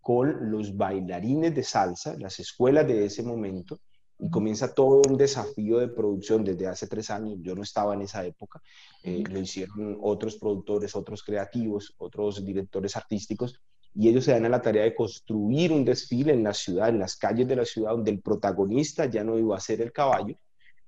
con 0.00 0.50
los 0.50 0.76
bailarines 0.76 1.54
de 1.54 1.62
salsa, 1.62 2.16
las 2.18 2.38
escuelas 2.40 2.86
de 2.86 3.04
ese 3.04 3.22
momento, 3.22 3.78
y 4.18 4.30
comienza 4.30 4.72
todo 4.72 5.02
un 5.10 5.16
desafío 5.18 5.78
de 5.78 5.88
producción 5.88 6.42
desde 6.44 6.66
hace 6.68 6.86
tres 6.86 7.10
años. 7.10 7.38
Yo 7.42 7.54
no 7.54 7.62
estaba 7.62 7.92
en 7.94 8.02
esa 8.02 8.24
época, 8.24 8.62
eh, 9.02 9.22
lo 9.28 9.38
hicieron 9.40 9.98
otros 10.00 10.36
productores, 10.36 10.94
otros 10.96 11.22
creativos, 11.22 11.94
otros 11.98 12.44
directores 12.44 12.96
artísticos, 12.96 13.60
y 13.94 14.08
ellos 14.08 14.24
se 14.24 14.32
dan 14.32 14.46
a 14.46 14.48
la 14.48 14.62
tarea 14.62 14.84
de 14.84 14.94
construir 14.94 15.72
un 15.72 15.84
desfile 15.84 16.32
en 16.32 16.44
la 16.44 16.54
ciudad, 16.54 16.88
en 16.88 16.98
las 16.98 17.16
calles 17.16 17.46
de 17.48 17.56
la 17.56 17.64
ciudad, 17.64 17.90
donde 17.92 18.12
el 18.12 18.20
protagonista 18.22 19.06
ya 19.06 19.24
no 19.24 19.38
iba 19.38 19.56
a 19.56 19.60
ser 19.60 19.80
el 19.82 19.92
caballo, 19.92 20.36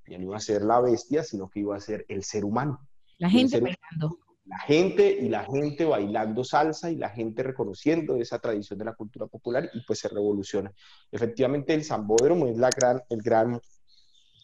ya 0.06 0.16
no 0.18 0.24
iba 0.24 0.36
a 0.36 0.40
ser 0.40 0.62
la 0.62 0.80
bestia, 0.80 1.22
sino 1.24 1.48
que 1.50 1.60
iba 1.60 1.76
a 1.76 1.80
ser 1.80 2.06
el 2.08 2.22
ser 2.24 2.44
humano 2.44 2.80
La 3.18 3.28
gente 3.28 3.60
bailando. 3.60 4.18
la 4.44 4.58
gente 4.60 5.18
y 5.20 5.28
la 5.28 5.44
gente 5.44 5.84
bailando 5.84 6.42
salsa 6.44 6.90
y 6.90 6.96
la 6.96 7.10
gente 7.10 7.42
reconociendo 7.42 8.16
esa 8.16 8.38
tradición 8.38 8.78
de 8.78 8.86
la 8.86 8.94
cultura 8.94 9.26
popular 9.26 9.68
y 9.74 9.80
pues 9.82 9.98
se 9.98 10.08
revoluciona. 10.08 10.72
Efectivamente 11.12 11.74
el 11.74 11.84
Zambódromo 11.84 12.46
es 12.46 12.56
la 12.56 12.70
gran, 12.70 13.02
el 13.10 13.20
gran 13.22 13.60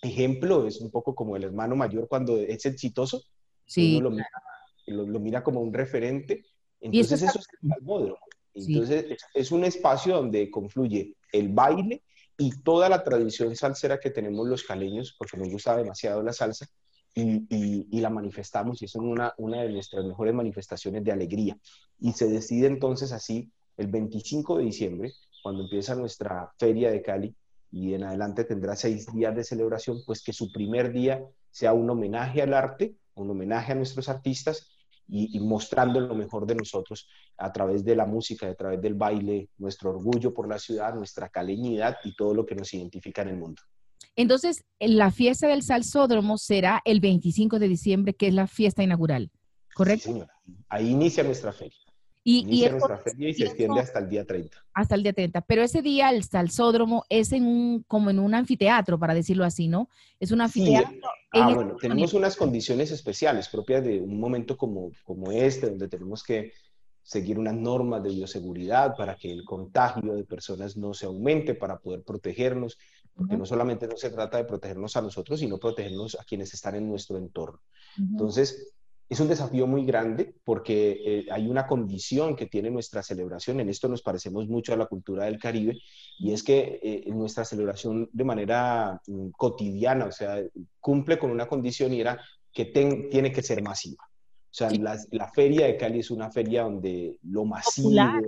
ejemplo, 0.02 0.66
es 0.66 0.80
un 0.80 0.90
poco 0.90 1.14
como 1.14 1.36
el 1.36 1.44
hermano 1.44 1.76
mayor 1.76 2.08
cuando 2.08 2.36
es 2.36 2.66
exitoso, 2.66 3.22
Sí, 3.66 3.96
uno 3.96 4.04
lo 4.04 4.10
mira, 4.10 4.28
lo, 4.86 5.06
lo 5.06 5.20
mira 5.20 5.42
como 5.42 5.60
un 5.60 5.72
referente, 5.72 6.44
Y 6.80 7.00
eso 7.00 7.14
entonces 7.14 7.22
eso 7.30 7.38
es 7.38 7.48
el. 7.62 8.14
Entonces 8.54 9.06
es, 9.10 9.18
es 9.32 9.52
un 9.52 9.64
espacio 9.64 10.16
donde 10.16 10.50
confluye 10.50 11.16
el 11.32 11.48
baile 11.48 12.02
y 12.36 12.50
toda 12.62 12.88
la 12.88 13.02
tradición 13.02 13.56
salsera 13.56 13.98
que 13.98 14.10
tenemos 14.10 14.46
los 14.46 14.62
caleños, 14.62 15.14
porque 15.18 15.36
nos 15.36 15.48
gusta 15.48 15.76
demasiado 15.76 16.22
la 16.22 16.32
salsa, 16.32 16.66
y, 17.14 18.00
la 18.00 18.10
manifestamos 18.10 18.82
y 18.82 18.86
es 18.86 18.94
una, 18.96 19.32
una 19.38 19.62
de 19.62 19.70
nuestras 19.70 20.04
mejores 20.04 20.34
manifestaciones 20.34 21.04
de 21.04 21.12
alegría. 21.12 21.56
Y 22.00 22.12
se 22.12 22.28
decide 22.28 22.66
entonces 22.66 23.12
así, 23.12 23.50
el 23.76 23.88
25 23.88 24.58
de 24.58 24.64
diciembre, 24.64 25.12
cuando 25.42 25.62
empieza 25.62 25.94
nuestra 25.94 26.52
feria 26.58 26.90
de 26.90 27.02
Cali 27.02 27.34
y 27.70 27.94
en 27.94 28.04
adelante 28.04 28.44
tendrá 28.44 28.76
seis 28.76 29.06
días 29.12 29.34
de 29.34 29.44
celebración, 29.44 29.98
pues 30.06 30.22
que 30.22 30.32
su 30.32 30.50
primer 30.52 30.92
día 30.92 31.24
sea 31.50 31.72
un 31.72 31.88
homenaje 31.88 32.42
al 32.42 32.54
arte, 32.54 32.96
un 33.14 33.30
homenaje 33.30 33.72
a 33.72 33.74
nuestros 33.76 34.08
artistas 34.08 34.70
y, 35.06 35.36
y, 35.36 35.40
mostrando 35.40 36.00
lo 36.00 36.14
mejor 36.14 36.46
de 36.46 36.54
nosotros 36.54 37.08
a 37.36 37.52
través 37.52 37.84
de 37.84 37.94
la 37.94 38.06
música, 38.06 38.48
a 38.48 38.54
través 38.54 38.80
del 38.80 38.94
baile, 38.94 39.50
nuestro 39.58 39.90
orgullo 39.90 40.32
por 40.32 40.48
la 40.48 40.58
ciudad, 40.58 40.94
nuestra 40.94 41.28
caleñidad 41.28 41.96
y 42.04 42.16
todo 42.16 42.32
lo 42.32 42.46
que 42.46 42.54
nos 42.54 42.72
identifica 42.72 43.22
en 43.22 43.28
el 43.28 43.36
mundo. 43.36 43.60
Entonces, 44.16 44.64
la 44.78 45.10
fiesta 45.10 45.48
del 45.48 45.62
Salsódromo 45.62 46.38
será 46.38 46.80
el 46.84 47.00
25 47.00 47.58
de 47.58 47.68
diciembre, 47.68 48.14
que 48.14 48.28
es 48.28 48.34
la 48.34 48.46
fiesta 48.46 48.82
inaugural, 48.82 49.30
¿correcto? 49.74 50.02
Sí, 50.04 50.12
señora. 50.12 50.32
Ahí 50.68 50.90
inicia 50.90 51.24
nuestra 51.24 51.52
feria. 51.52 51.76
Y, 52.26 52.38
inicia 52.40 52.68
y 52.68 52.70
nuestra 52.70 52.96
feria 52.98 53.28
y 53.28 53.34
se 53.34 53.44
extiende 53.44 53.80
hasta 53.80 53.98
el 53.98 54.08
día 54.08 54.24
30. 54.24 54.56
Hasta 54.72 54.94
el 54.94 55.02
día 55.02 55.12
30. 55.12 55.42
Pero 55.42 55.62
ese 55.62 55.82
día 55.82 56.08
el 56.10 56.22
Salsódromo 56.24 57.04
es 57.10 57.32
en 57.32 57.44
un, 57.44 57.82
como 57.86 58.08
en 58.08 58.18
un 58.18 58.34
anfiteatro, 58.34 58.98
para 58.98 59.12
decirlo 59.14 59.44
así, 59.44 59.68
¿no? 59.68 59.88
Es 60.18 60.30
un 60.30 60.40
anfiteatro. 60.40 60.90
Sí. 60.90 61.00
en 61.34 61.42
Ah, 61.42 61.48
el- 61.50 61.54
bueno, 61.56 61.76
tenemos 61.76 62.14
unas 62.14 62.36
condiciones 62.36 62.90
especiales 62.92 63.48
propias 63.48 63.84
de 63.84 64.00
un 64.00 64.18
momento 64.20 64.56
como, 64.56 64.90
como 65.02 65.32
este, 65.32 65.68
donde 65.68 65.88
tenemos 65.88 66.22
que 66.22 66.52
seguir 67.02 67.38
unas 67.38 67.54
normas 67.56 68.02
de 68.02 68.08
bioseguridad 68.10 68.94
para 68.96 69.16
que 69.16 69.30
el 69.30 69.44
contagio 69.44 70.14
de 70.14 70.24
personas 70.24 70.76
no 70.78 70.94
se 70.94 71.04
aumente, 71.04 71.54
para 71.54 71.78
poder 71.78 72.02
protegernos, 72.02 72.78
porque 73.16 73.36
no 73.36 73.46
solamente 73.46 73.86
no 73.86 73.96
se 73.96 74.10
trata 74.10 74.38
de 74.38 74.44
protegernos 74.44 74.96
a 74.96 75.02
nosotros, 75.02 75.38
sino 75.40 75.58
protegernos 75.58 76.16
a 76.20 76.24
quienes 76.24 76.52
están 76.54 76.74
en 76.74 76.88
nuestro 76.88 77.16
entorno. 77.16 77.60
Entonces, 77.98 78.72
es 79.08 79.20
un 79.20 79.28
desafío 79.28 79.66
muy 79.66 79.84
grande 79.84 80.34
porque 80.44 80.96
eh, 81.04 81.26
hay 81.30 81.46
una 81.46 81.66
condición 81.66 82.34
que 82.34 82.46
tiene 82.46 82.70
nuestra 82.70 83.02
celebración, 83.02 83.60
en 83.60 83.68
esto 83.68 83.86
nos 83.86 84.02
parecemos 84.02 84.48
mucho 84.48 84.72
a 84.72 84.76
la 84.76 84.86
cultura 84.86 85.26
del 85.26 85.38
Caribe, 85.38 85.78
y 86.18 86.32
es 86.32 86.42
que 86.42 86.80
eh, 86.82 87.04
nuestra 87.12 87.44
celebración 87.44 88.08
de 88.12 88.24
manera 88.24 89.00
mm, 89.06 89.28
cotidiana, 89.36 90.06
o 90.06 90.12
sea, 90.12 90.42
cumple 90.80 91.18
con 91.18 91.30
una 91.30 91.46
condición 91.46 91.92
y 91.92 92.00
era 92.00 92.18
que 92.52 92.64
ten- 92.66 93.08
tiene 93.10 93.30
que 93.30 93.42
ser 93.42 93.62
masiva. 93.62 94.02
O 94.04 94.56
sea, 94.56 94.70
Sí. 94.70 94.78
la, 94.78 94.98
la 95.10 95.28
feria 95.32 95.66
de 95.66 95.76
Cali 95.76 95.98
es 95.98 96.10
una 96.10 96.30
feria 96.30 96.62
donde 96.62 97.16
lo 97.24 97.44
masivo, 97.44 97.88
Popular. 97.88 98.22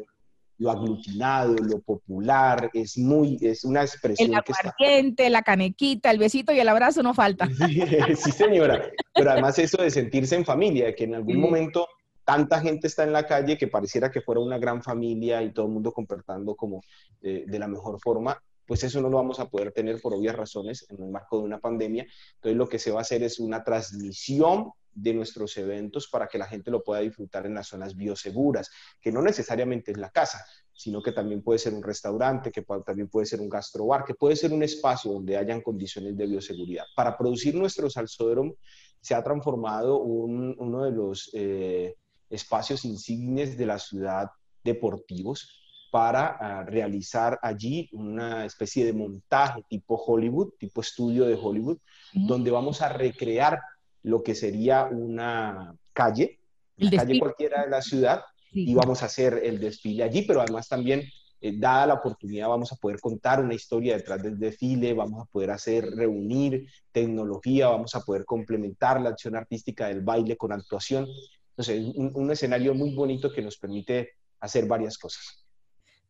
Lo 0.58 0.70
aglutinado, 0.70 1.54
lo 1.54 1.80
popular, 1.80 2.70
es 2.72 2.96
muy, 2.96 3.38
es 3.40 3.64
una 3.64 3.80
El 3.80 3.86
expresión 3.86 4.30
que 4.30 4.52
está 4.52 4.70
aguardiente, 4.70 5.30
la 5.30 5.42
canequita, 5.42 6.10
el 6.10 6.18
besito 6.18 6.52
y 6.52 6.60
el 6.60 6.68
abrazo 6.68 7.02
no 7.02 7.14
falta. 7.14 7.48
Sí, 7.66 7.82
sí, 8.16 8.30
señora. 8.32 8.90
Pero 9.14 9.30
además 9.30 9.58
eso 9.58 9.82
de 9.82 9.90
sentirse 9.90 10.36
en 10.36 10.44
familia, 10.44 10.94
que 10.94 11.04
en 11.04 11.14
algún 11.14 11.40
momento 11.40 11.86
tanta 12.24 12.60
gente 12.60 12.86
está 12.86 13.04
en 13.04 13.12
la 13.12 13.26
calle 13.26 13.56
que 13.56 13.68
pareciera 13.68 14.10
que 14.10 14.20
fuera 14.20 14.40
una 14.40 14.58
gran 14.58 14.82
familia 14.82 15.42
y 15.42 15.52
todo 15.52 15.66
el 15.66 15.72
mundo 15.72 15.92
comportando 15.92 16.54
como 16.54 16.82
eh, 17.22 17.44
de 17.46 17.58
la 17.58 17.68
mejor 17.68 18.00
forma, 18.00 18.42
pues 18.66 18.82
eso 18.82 19.00
no 19.00 19.08
lo 19.08 19.16
vamos 19.16 19.38
a 19.38 19.48
poder 19.48 19.72
tener 19.72 20.00
por 20.00 20.12
obvias 20.12 20.34
razones 20.34 20.86
en 20.90 21.02
el 21.02 21.10
marco 21.10 21.38
de 21.38 21.44
una 21.44 21.58
pandemia. 21.58 22.06
Entonces 22.34 22.56
lo 22.56 22.68
que 22.68 22.78
se 22.78 22.90
va 22.90 22.98
a 22.98 23.02
hacer 23.02 23.22
es 23.22 23.38
una 23.38 23.62
transmisión 23.62 24.72
de 24.96 25.12
nuestros 25.14 25.56
eventos 25.58 26.08
para 26.08 26.26
que 26.26 26.38
la 26.38 26.46
gente 26.46 26.70
lo 26.70 26.82
pueda 26.82 27.02
disfrutar 27.02 27.44
en 27.46 27.54
las 27.54 27.68
zonas 27.68 27.94
bioseguras, 27.94 28.70
que 29.00 29.12
no 29.12 29.20
necesariamente 29.22 29.92
es 29.92 29.98
la 29.98 30.10
casa, 30.10 30.44
sino 30.72 31.02
que 31.02 31.12
también 31.12 31.42
puede 31.42 31.58
ser 31.58 31.74
un 31.74 31.82
restaurante, 31.82 32.50
que 32.50 32.62
también 32.84 33.08
puede 33.08 33.26
ser 33.26 33.40
un 33.40 33.48
gastrobar, 33.48 34.04
que 34.04 34.14
puede 34.14 34.36
ser 34.36 34.52
un 34.52 34.62
espacio 34.62 35.12
donde 35.12 35.36
hayan 35.36 35.60
condiciones 35.60 36.16
de 36.16 36.26
bioseguridad. 36.26 36.84
Para 36.94 37.16
producir 37.16 37.54
nuestro 37.54 37.88
salsódromo 37.90 38.54
se 39.00 39.14
ha 39.14 39.22
transformado 39.22 39.98
un- 40.00 40.56
uno 40.58 40.84
de 40.84 40.90
los 40.92 41.30
eh, 41.34 41.94
espacios 42.30 42.84
insignes 42.84 43.56
de 43.56 43.66
la 43.66 43.78
ciudad 43.78 44.30
deportivos 44.64 45.48
para 45.92 46.36
ah, 46.40 46.64
realizar 46.64 47.38
allí 47.42 47.88
una 47.92 48.44
especie 48.44 48.84
de 48.84 48.92
montaje 48.92 49.62
tipo 49.68 49.94
Hollywood, 49.94 50.50
tipo 50.58 50.80
estudio 50.80 51.24
de 51.26 51.34
Hollywood, 51.40 51.78
donde 52.12 52.50
vamos 52.50 52.82
a 52.82 52.88
recrear 52.88 53.60
lo 54.06 54.22
que 54.22 54.34
sería 54.36 54.84
una 54.84 55.74
calle, 55.92 56.38
El 56.76 56.86
una 56.88 56.90
calle 56.90 57.00
desfile. 57.06 57.20
cualquiera 57.20 57.64
de 57.64 57.70
la 57.70 57.82
ciudad, 57.82 58.20
Sí. 58.52 58.70
y 58.70 58.74
vamos 58.74 59.02
a 59.02 59.06
hacer 59.06 59.40
el 59.42 59.58
desfile 59.58 60.04
allí, 60.04 60.22
pero 60.22 60.40
además 60.40 60.68
también, 60.68 61.02
eh, 61.40 61.52
dada 61.58 61.88
la 61.88 61.94
oportunidad, 61.94 62.48
vamos 62.48 62.72
a 62.72 62.76
poder 62.76 63.00
contar 63.00 63.40
una 63.40 63.54
historia 63.54 63.96
detrás 63.96 64.22
del 64.22 64.38
desfile, 64.38 64.94
vamos 64.94 65.22
a 65.22 65.26
poder 65.30 65.50
hacer, 65.50 65.84
reunir 65.90 66.66
tecnología, 66.92 67.68
vamos 67.68 67.94
a 67.96 68.00
poder 68.00 68.24
complementar 68.24 69.00
la 69.00 69.10
acción 69.10 69.34
artística 69.34 69.88
del 69.88 70.00
baile 70.02 70.36
con 70.36 70.52
actuación. 70.52 71.06
Entonces, 71.50 71.92
un, 71.96 72.12
un 72.14 72.30
escenario 72.30 72.74
muy 72.74 72.94
bonito 72.94 73.32
que 73.32 73.42
nos 73.42 73.58
permite 73.58 74.10
hacer 74.40 74.66
varias 74.66 74.96
cosas. 74.98 75.44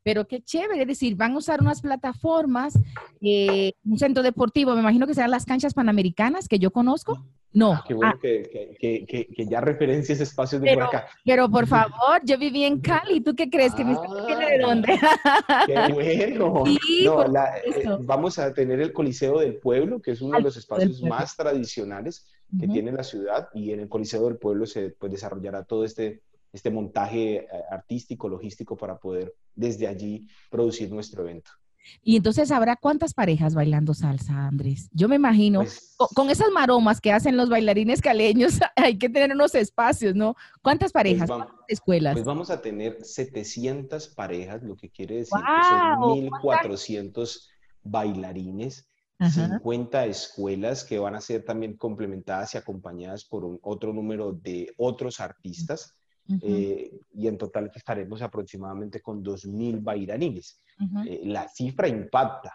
Pero 0.02 0.28
qué 0.28 0.40
chévere, 0.42 0.82
es 0.82 0.87
decir, 0.88 1.16
van 1.16 1.32
a 1.32 1.38
usar 1.38 1.61
unas 1.61 1.80
plataformas, 1.80 2.78
eh, 3.20 3.72
un 3.85 3.98
centro 3.98 4.22
deportivo, 4.22 4.74
me 4.74 4.80
imagino 4.80 5.06
que 5.06 5.14
serán 5.14 5.32
las 5.32 5.44
canchas 5.46 5.74
panamericanas 5.74 6.46
que 6.46 6.59
yo 6.61 6.70
conozco. 6.70 7.24
No, 7.57 7.81
Qué 7.88 7.95
bueno 7.95 8.12
Ah, 8.14 8.19
que, 8.21 8.77
que- 8.79 9.07
que- 9.07 9.27
que- 9.29 9.47
ya 9.47 9.62
referencias 9.62 10.21
espacios 10.21 10.61
de 10.61 10.66
Pero- 10.69 10.87
por 10.87 10.95
acá. 10.95 11.09
pero 11.25 11.49
por 11.49 11.66
favor, 11.66 12.21
yo 12.23 12.37
viví 12.37 12.64
en 12.64 12.81
Cali, 12.83 13.23
¿tú 13.23 13.35
qué 13.35 13.49
crees? 13.49 13.75
¿Que 13.75 13.83
Ah. 13.83 14.25
viene 14.27 14.47
de 14.51 14.59
dónde? 14.59 15.01
¡Qué 15.66 15.92
bueno! 15.92 16.64
Sí, 16.87 17.05
No, 17.07 17.27
la- 17.27 17.57
eh, 17.57 17.85
vamos 18.01 18.38
a 18.38 18.53
tener 18.53 18.79
el 18.81 18.92
Coliseo 18.92 19.38
del 19.40 19.55
Pueblo, 19.57 20.03
que 20.03 20.11
es 20.11 20.21
uno 20.21 20.37
de 20.37 20.42
los 20.45 20.57
espacios 20.59 21.01
más 21.03 21.35
tradicionales 21.35 22.27
que 22.61 22.69
tiene 22.69 22.92
la 22.92 23.03
ciudad 23.03 23.49
y 23.55 23.73
en 23.73 23.81
el 23.81 23.88
Coliseo 23.88 24.27
del 24.27 24.37
Pueblo 24.37 24.66
se 24.66 24.90
pues, 24.90 25.11
desarrollará 25.11 25.64
todo 25.64 25.85
este, 25.87 26.21
este 26.53 26.69
montaje 26.71 27.37
eh, 27.37 27.47
artístico, 27.71 28.29
logístico 28.29 28.77
para 28.77 28.99
poder 28.99 29.35
desde 29.55 29.87
allí 29.87 30.27
producir 30.51 30.90
nuestro 30.92 31.23
evento. 31.23 31.51
Y 32.03 32.16
entonces 32.16 32.51
habrá 32.51 32.77
cuántas 32.77 33.14
parejas 33.14 33.55
bailando 33.55 33.94
salsa, 33.94 34.46
Andrés. 34.46 34.88
Yo 34.92 35.09
me 35.09 35.16
imagino, 35.16 35.61
Pues, 35.61 35.94
con, 35.96 36.09
con 36.14 36.31
esas 36.31 36.51
maromas 36.53 37.01
que 37.01 37.12
hacen 37.12 37.37
los 37.37 37.49
bailarines 37.49 38.01
caleños, 38.01 38.55
hay 38.77 38.99
que 38.99 39.09
tener 39.09 39.33
unos 39.33 39.55
espacios, 39.55 40.14
¿no? 40.14 40.35
¿Cuántas 40.62 40.92
parejas? 40.92 41.29
vam- 41.29 41.44
¿Cuántas 41.46 41.64
escuelas? 41.68 42.12
pues 42.14 42.25
vamos 42.25 42.51
a 42.51 42.61
tener 42.61 42.99
700 43.05 44.09
parejas, 44.09 44.62
lo 44.62 44.77
que 44.77 44.90
quiere 44.90 45.16
decir 45.16 45.38
¡Guau! 45.38 45.44
que 45.44 45.68
son 45.68 46.31
1.400 46.40 47.49
bailarines, 47.83 48.88
Ajá. 49.18 49.31
50 49.59 50.07
escuelas 50.07 50.85
que 50.85 50.99
van 50.99 51.14
a 51.14 51.20
ser 51.20 51.44
también 51.44 51.77
complementadas 51.77 52.55
y 52.55 52.59
acompañadas 52.59 53.25
por 53.25 53.44
un- 53.44 53.59
otro 53.62 53.92
número 53.92 54.33
de 54.33 54.72
otros 54.77 55.20
artistas. 55.20 55.96
Ujú, 56.28 56.38
eh, 56.42 56.90
y 57.14 57.28
en 57.28 57.38
total 57.38 57.70
estaremos 57.74 58.20
aproximadamente 58.22 59.00
con 59.00 59.22
2.000 59.22 59.80
bailarines. 59.80 60.60
ujú. 60.80 61.04
Eh, 61.06 61.20
la 61.24 61.48
cifra 61.48 61.88
impacta, 61.88 62.52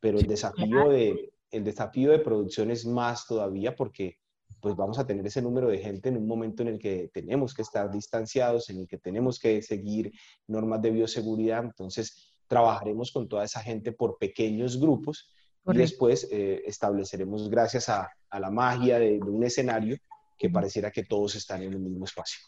pero 0.00 0.18
el 0.18 0.26
desafío, 0.26 0.88
de, 0.88 1.32
el 1.50 1.64
desafío 1.64 2.10
de 2.10 2.18
producción 2.18 2.70
es 2.70 2.84
más 2.84 3.26
todavía 3.26 3.74
porque 3.74 4.16
pues 4.60 4.76
vamos 4.76 4.98
a 4.98 5.06
tener 5.06 5.26
ese 5.26 5.42
número 5.42 5.68
de 5.68 5.78
gente 5.78 6.08
en 6.08 6.16
un 6.16 6.26
momento 6.26 6.62
en 6.62 6.68
el 6.68 6.78
que 6.78 7.10
tenemos 7.12 7.52
que 7.52 7.62
estar 7.62 7.90
distanciados, 7.90 8.70
en 8.70 8.78
el 8.78 8.88
que 8.88 8.98
tenemos 8.98 9.38
que 9.38 9.60
seguir 9.60 10.10
normas 10.46 10.80
de 10.80 10.90
bioseguridad, 10.90 11.64
entonces 11.64 12.32
trabajaremos 12.48 13.12
con 13.12 13.28
toda 13.28 13.44
esa 13.44 13.60
gente 13.60 13.92
por 13.92 14.16
pequeños 14.18 14.80
grupos 14.80 15.28
y 15.28 15.64
Correcto. 15.64 15.82
después 15.82 16.28
eh, 16.30 16.62
estableceremos, 16.66 17.48
gracias 17.50 17.88
a, 17.88 18.10
a 18.30 18.40
la 18.40 18.50
magia 18.50 18.98
de, 18.98 19.18
de 19.18 19.30
un 19.30 19.44
escenario, 19.44 19.96
que 20.38 20.50
pareciera 20.50 20.90
que 20.90 21.04
todos 21.04 21.34
están 21.36 21.62
en 21.62 21.72
el 21.72 21.78
mismo 21.78 22.04
espacio. 22.04 22.40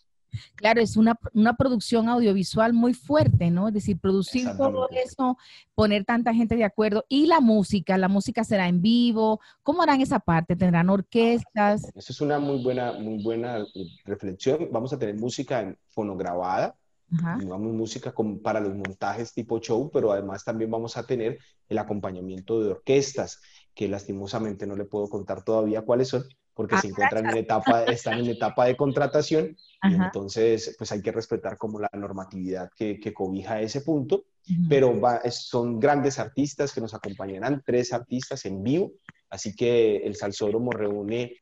Claro, 0.54 0.80
es 0.80 0.96
una, 0.96 1.18
una 1.32 1.54
producción 1.56 2.08
audiovisual 2.08 2.72
muy 2.72 2.94
fuerte, 2.94 3.50
¿no? 3.50 3.68
Es 3.68 3.74
decir, 3.74 3.98
producir 3.98 4.48
todo 4.56 4.88
eso, 4.90 5.38
poner 5.74 6.04
tanta 6.04 6.34
gente 6.34 6.56
de 6.56 6.64
acuerdo. 6.64 7.04
Y 7.08 7.26
la 7.26 7.40
música, 7.40 7.96
la 7.98 8.08
música 8.08 8.44
será 8.44 8.68
en 8.68 8.82
vivo. 8.82 9.40
¿Cómo 9.62 9.82
harán 9.82 10.00
esa 10.00 10.18
parte? 10.18 10.56
¿Tendrán 10.56 10.90
orquestas? 10.90 11.90
Eso 11.94 12.12
es 12.12 12.20
una 12.20 12.38
muy 12.38 12.62
buena, 12.62 12.92
muy 12.92 13.22
buena 13.22 13.58
eh, 13.58 13.66
reflexión. 14.04 14.68
Vamos 14.70 14.92
a 14.92 14.98
tener 14.98 15.16
música 15.16 15.74
fonograbada, 15.88 16.76
Ajá. 17.18 17.38
digamos 17.38 17.72
música 17.72 18.12
con- 18.12 18.40
para 18.40 18.60
los 18.60 18.74
montajes 18.74 19.32
tipo 19.32 19.58
show, 19.60 19.90
pero 19.92 20.12
además 20.12 20.44
también 20.44 20.70
vamos 20.70 20.96
a 20.96 21.06
tener 21.06 21.38
el 21.68 21.78
acompañamiento 21.78 22.60
de 22.62 22.70
orquestas, 22.70 23.40
que 23.74 23.88
lastimosamente 23.88 24.66
no 24.66 24.76
le 24.76 24.84
puedo 24.84 25.08
contar 25.08 25.42
todavía 25.44 25.82
cuáles 25.82 26.08
son, 26.08 26.24
porque 26.56 26.74
Ah, 26.74 26.80
se 26.80 26.88
encuentran 26.88 27.28
en 27.30 27.36
etapa, 27.36 27.84
están 27.84 28.18
en 28.18 28.30
etapa 28.30 28.64
de 28.64 28.76
contratación 28.76 29.56
y 29.82 29.94
entonces 29.94 30.74
pues 30.78 30.90
hay 30.90 31.02
que 31.02 31.12
respetar 31.12 31.58
como 31.58 31.78
la 31.78 31.90
normatividad 31.92 32.70
que, 32.74 32.98
que 32.98 33.12
cobija 33.12 33.60
ese 33.60 33.82
punto, 33.82 34.24
pero 34.68 34.98
va- 34.98 35.20
son 35.30 35.78
grandes 35.78 36.18
artistas 36.18 36.72
que 36.72 36.80
nos 36.80 36.94
acompañarán, 36.94 37.62
tres 37.64 37.92
artistas 37.92 38.46
en 38.46 38.62
vivo, 38.62 38.92
así 39.28 39.54
que 39.54 39.98
el 39.98 40.16
Salsódromo 40.16 40.72
reúne 40.72 41.34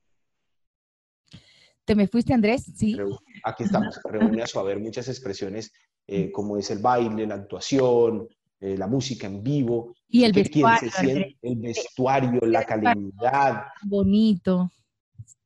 ¿Te 1.85 1.95
me 1.95 2.09
fuiste, 2.09 2.33
Andrés? 2.33 2.65
Sí. 2.75 2.97
Aquí 3.45 3.65
estamos, 3.65 4.01
reúne 4.05 4.43
a 4.43 4.47
su 4.47 4.59
haber 4.59 4.81
muchas 4.81 5.07
expresiones 5.09 5.71
eh, 6.07 6.33
como 6.33 6.57
es 6.57 6.71
el 6.71 6.79
baile, 6.79 7.27
la 7.27 7.35
actuación, 7.35 8.27
eh, 8.59 8.77
la 8.79 8.87
música 8.87 9.27
en 9.27 9.43
vivo, 9.43 9.95
Y 10.09 10.25
el 10.25 10.33
vestuario, 10.33 10.91
siente, 10.91 11.37
el 11.43 11.57
vestuario, 11.57 12.41
la 12.47 12.65
calenidad, 12.65 13.65
bonito. 13.83 14.71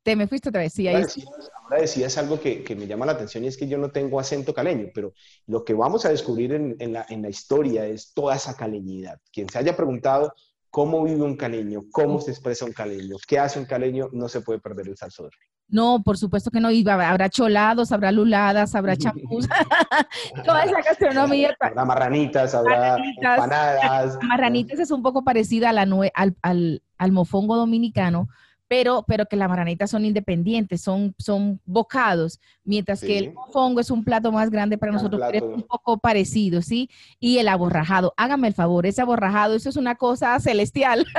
Te 0.08 0.16
me 0.16 0.26
fuiste 0.26 0.48
otra 0.48 0.62
vez, 0.62 0.72
sí, 0.72 0.88
ahí 0.88 0.94
Ahora 0.94 1.04
decías, 1.06 1.50
ahora 1.62 1.80
decías 1.82 2.16
algo 2.16 2.40
que, 2.40 2.64
que 2.64 2.74
me 2.74 2.86
llama 2.86 3.04
la 3.04 3.12
atención 3.12 3.44
y 3.44 3.48
es 3.48 3.58
que 3.58 3.68
yo 3.68 3.76
no 3.76 3.90
tengo 3.90 4.18
acento 4.18 4.54
caleño, 4.54 4.86
pero 4.94 5.12
lo 5.46 5.66
que 5.66 5.74
vamos 5.74 6.06
a 6.06 6.08
descubrir 6.08 6.54
en, 6.54 6.76
en 6.78 6.94
la, 6.94 7.04
en 7.10 7.20
la 7.20 7.28
historia 7.28 7.84
es 7.84 8.14
toda 8.14 8.34
esa 8.36 8.56
caleñidad. 8.56 9.20
Quien 9.30 9.50
se 9.50 9.58
haya 9.58 9.76
preguntado 9.76 10.32
cómo 10.70 11.04
vive 11.04 11.20
un 11.20 11.36
caleño, 11.36 11.82
cómo 11.92 12.22
se 12.22 12.30
expresa 12.30 12.64
un 12.64 12.72
caleño, 12.72 13.16
qué 13.26 13.38
hace 13.38 13.58
un 13.58 13.66
caleño, 13.66 14.08
no 14.12 14.30
se 14.30 14.40
puede 14.40 14.60
perder 14.60 14.88
el 14.88 14.96
salsodro. 14.96 15.36
No, 15.68 16.02
por 16.02 16.16
supuesto 16.16 16.50
que 16.50 16.60
no. 16.60 16.70
Y 16.70 16.88
habrá 16.88 17.28
cholados, 17.28 17.92
habrá 17.92 18.10
luladas, 18.10 18.74
habrá 18.74 18.96
champús. 18.96 19.46
Toda 20.46 20.62
esa 20.64 20.80
gastronomía. 20.80 21.54
Habrá 21.60 21.84
marranitas, 21.84 22.54
habrá 22.54 22.92
Marranitas. 22.96 23.34
empanadas. 23.34 24.18
Marranitas 24.22 24.78
es 24.78 24.90
un 24.90 25.02
poco 25.02 25.22
parecida 25.22 25.68
a 25.68 25.72
la 25.74 25.82
al, 26.14 26.34
al, 26.40 26.82
al 26.96 27.12
mofongo 27.12 27.56
dominicano, 27.56 28.28
pero, 28.68 29.04
pero 29.08 29.24
que 29.26 29.36
las 29.36 29.48
marranitas 29.48 29.90
son 29.90 30.04
independientes, 30.04 30.82
son, 30.82 31.14
son 31.18 31.60
bocados, 31.64 32.38
mientras 32.64 33.00
que 33.00 33.18
el 33.18 33.32
mofongo 33.34 33.80
es 33.80 33.90
un 33.90 34.04
plato 34.04 34.30
más 34.30 34.50
grande 34.50 34.76
para 34.78 34.92
nosotros, 34.92 35.20
pero 35.32 35.48
es 35.50 35.54
un 35.56 35.62
poco 35.62 35.98
parecido, 35.98 36.60
¿sí? 36.62 36.90
Y 37.18 37.38
el 37.38 37.48
aborrajado, 37.48 38.12
hágame 38.16 38.48
el 38.48 38.54
favor, 38.54 38.84
ese 38.86 39.00
aborrajado, 39.00 39.54
eso 39.54 39.70
es 39.70 39.76
una 39.76 39.94
cosa 39.96 40.38
celestial. 40.38 41.06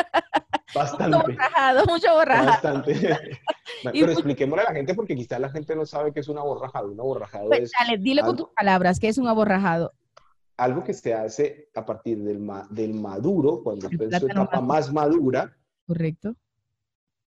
mucho 0.69 0.79
Bastante. 0.79 1.17
borrajado, 1.17 1.85
mucho 1.87 2.13
borrajado. 2.13 2.47
Bastante. 2.47 3.09
Pero 3.83 4.05
mu- 4.07 4.11
expliquémosle 4.13 4.61
a 4.63 4.69
la 4.69 4.75
gente 4.75 4.93
porque 4.93 5.15
quizás 5.15 5.39
la 5.39 5.49
gente 5.49 5.75
no 5.75 5.85
sabe 5.85 6.13
qué 6.13 6.19
es 6.19 6.27
un 6.27 6.37
aborrajado. 6.37 6.91
Un 6.91 6.99
aborrajado 6.99 7.47
Pues, 7.47 7.63
es 7.63 7.71
dale, 7.79 7.97
dile 7.97 8.21
con 8.21 8.35
tus 8.37 8.49
palabras, 8.55 8.99
que 8.99 9.07
es 9.07 9.17
un 9.17 9.27
aborrajado? 9.27 9.93
algo 10.57 10.83
que 10.83 10.93
se 10.93 11.13
hace 11.13 11.69
a 11.73 11.85
partir 11.85 12.21
del, 12.21 12.37
ma- 12.39 12.67
del 12.69 12.93
maduro, 12.93 13.61
cuando 13.63 13.87
El 13.87 13.93
está 14.01 14.17
en 14.17 14.25
etapa 14.25 14.43
maduro. 14.57 14.61
más 14.61 14.91
madura, 14.91 15.55
Correcto. 15.87 16.35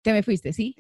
Te 0.03 0.13
me 0.13 0.23
fuiste, 0.23 0.53
¿sí? 0.53 0.75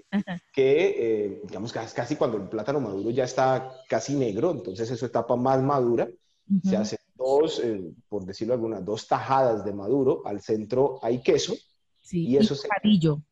que 0.52 0.94
eh, 1.26 1.40
digamos 1.44 1.72
casi 1.72 2.16
cuando 2.16 2.36
el 2.36 2.48
plátano 2.48 2.80
maduro 2.80 3.10
ya 3.10 3.24
está 3.24 3.70
casi 3.88 4.14
negro, 4.14 4.50
entonces 4.52 4.90
es 4.90 4.98
su 4.98 5.06
etapa 5.06 5.36
más 5.36 5.62
madura, 5.62 6.08
se 6.62 6.74
Ujú. 6.74 6.82
hacen 6.82 6.98
dos, 7.14 7.60
eh, 7.62 7.92
por 8.08 8.24
decirlo 8.24 8.54
algunas, 8.54 8.84
dos 8.84 9.06
tajadas 9.06 9.64
de 9.64 9.72
maduro, 9.72 10.22
al 10.24 10.40
centro 10.40 10.98
hay 11.02 11.20
queso, 11.22 11.54
Sí, 12.00 12.26
y 12.28 12.36
eso 12.36 12.54
se- 12.54 12.68
bocadillo. 12.68 13.22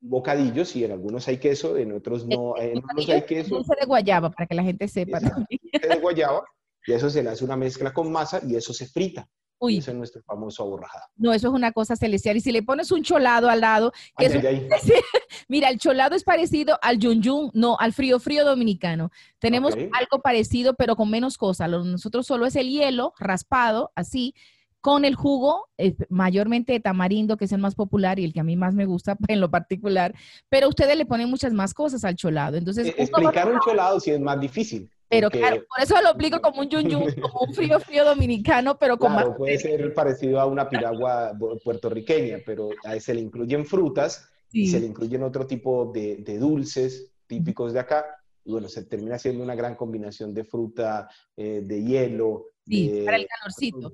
bocadillos, 0.00 0.76
y 0.76 0.84
en 0.84 0.92
algunos 0.92 1.26
hay 1.28 1.38
queso, 1.38 1.76
en 1.76 1.92
otros 1.92 2.26
no, 2.26 2.56
en 2.58 2.78
unos 2.78 2.82
Bocadillo 2.82 3.12
hay 3.14 3.20
es 3.20 3.26
queso 3.26 3.54
dulce 3.56 3.74
de 3.80 3.86
guayaba, 3.86 4.30
para 4.30 4.46
que 4.46 4.54
la 4.54 4.62
gente 4.62 4.86
sepa. 4.88 5.18
También. 5.20 5.60
de 5.72 5.96
guayaba, 6.00 6.44
y 6.86 6.92
eso 6.92 7.08
se 7.10 7.22
le 7.22 7.30
hace 7.30 7.44
una 7.44 7.56
mezcla 7.56 7.92
con 7.92 8.10
masa 8.12 8.40
y 8.46 8.54
eso 8.56 8.72
se 8.72 8.86
frita. 8.86 9.28
Uy, 9.60 9.78
Ese 9.78 9.90
es 9.90 9.96
nuestro 9.96 10.22
famoso 10.22 10.62
aborrajado. 10.62 11.06
no, 11.16 11.32
eso 11.32 11.48
es 11.48 11.54
una 11.54 11.72
cosa 11.72 11.96
celestial. 11.96 12.36
Y 12.36 12.40
si 12.40 12.52
le 12.52 12.62
pones 12.62 12.92
un 12.92 13.02
cholado 13.02 13.48
al 13.48 13.60
lado, 13.60 13.92
que 14.16 14.26
Ay, 14.26 14.46
ay, 14.46 14.68
mira, 15.48 15.68
el 15.70 15.78
cholado 15.78 16.14
es 16.14 16.22
parecido 16.24 16.78
al 16.80 16.98
yun 16.98 17.22
yun, 17.22 17.50
no, 17.54 17.76
al 17.78 17.92
frío 17.92 18.20
frío 18.20 18.44
dominicano. 18.44 19.10
Tenemos 19.38 19.74
algo 19.74 20.22
parecido, 20.22 20.74
pero 20.74 20.94
con 20.96 21.10
menos 21.10 21.36
cosas. 21.36 21.68
Nosotros 21.68 22.26
solo 22.26 22.46
es 22.46 22.56
el 22.56 22.68
hielo 22.68 23.12
raspado, 23.18 23.90
así, 23.94 24.34
con 24.80 25.04
el 25.04 25.16
jugo, 25.16 25.68
eh, 25.76 25.96
mayormente 26.08 26.72
de 26.72 26.80
tamarindo, 26.80 27.36
que 27.36 27.46
es 27.46 27.52
el 27.52 27.60
más 27.60 27.74
popular 27.74 28.18
y 28.20 28.24
el 28.24 28.32
que 28.32 28.40
a 28.40 28.44
mí 28.44 28.56
más 28.56 28.74
me 28.74 28.86
gusta 28.86 29.16
en 29.28 29.40
lo 29.40 29.50
particular. 29.50 30.14
Pero 30.48 30.68
ustedes 30.68 30.96
le 30.96 31.04
ponen 31.04 31.28
muchas 31.28 31.52
más 31.52 31.74
cosas 31.74 32.04
al 32.04 32.14
cholado. 32.14 32.56
Entonces, 32.56 32.86
Eh, 32.86 32.94
un 32.96 33.02
Explicar 33.02 33.52
un 33.52 33.58
cholado 33.60 33.98
sí 33.98 34.12
es 34.12 34.20
más 34.20 34.40
difícil. 34.40 34.88
Pero 35.08 35.26
porque, 35.30 35.38
claro, 35.40 35.64
por 35.68 35.82
eso 35.82 36.02
lo 36.02 36.08
aplico 36.10 36.40
como 36.40 36.60
un 36.60 36.68
yun 36.68 36.88
yun, 36.88 37.12
como 37.20 37.40
un 37.48 37.54
frío 37.54 37.80
frío 37.80 38.04
dominicano, 38.04 38.78
pero 38.78 38.98
con 38.98 39.12
claro, 39.12 39.28
más. 39.30 39.38
puede 39.38 39.58
ser 39.58 39.94
parecido 39.94 40.38
a 40.40 40.46
una 40.46 40.68
piragua 40.68 41.32
puertorriqueña, 41.64 42.38
pero 42.44 42.68
ahí 42.84 43.00
se 43.00 43.14
le 43.14 43.20
incluyen 43.20 43.64
frutas 43.64 44.28
y 44.52 44.68
se 44.68 44.80
le 44.80 44.86
incluyen 44.86 45.22
otro 45.22 45.46
tipo 45.46 45.90
de, 45.92 46.16
de 46.16 46.38
dulces 46.38 47.12
típicos 47.26 47.72
de 47.72 47.80
acá. 47.80 48.04
Y 48.44 48.52
bueno, 48.52 48.68
se 48.68 48.84
termina 48.84 49.18
siendo 49.18 49.42
una 49.44 49.54
gran 49.54 49.74
combinación 49.76 50.32
de 50.34 50.44
fruta, 50.44 51.08
eh, 51.36 51.60
de 51.64 51.82
hielo, 51.84 52.46
Sí, 52.66 52.88
de- 52.90 53.04
para 53.04 53.16
el 53.18 53.26
calorcito. 53.26 53.92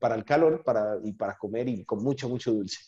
para 0.00 0.14
el 0.16 0.24
calor 0.24 0.62
para, 0.64 0.98
y 1.04 1.12
para 1.12 1.36
comer 1.36 1.68
y 1.68 1.84
con 1.84 2.02
mucho, 2.02 2.28
mucho 2.28 2.52
dulce. 2.52 2.78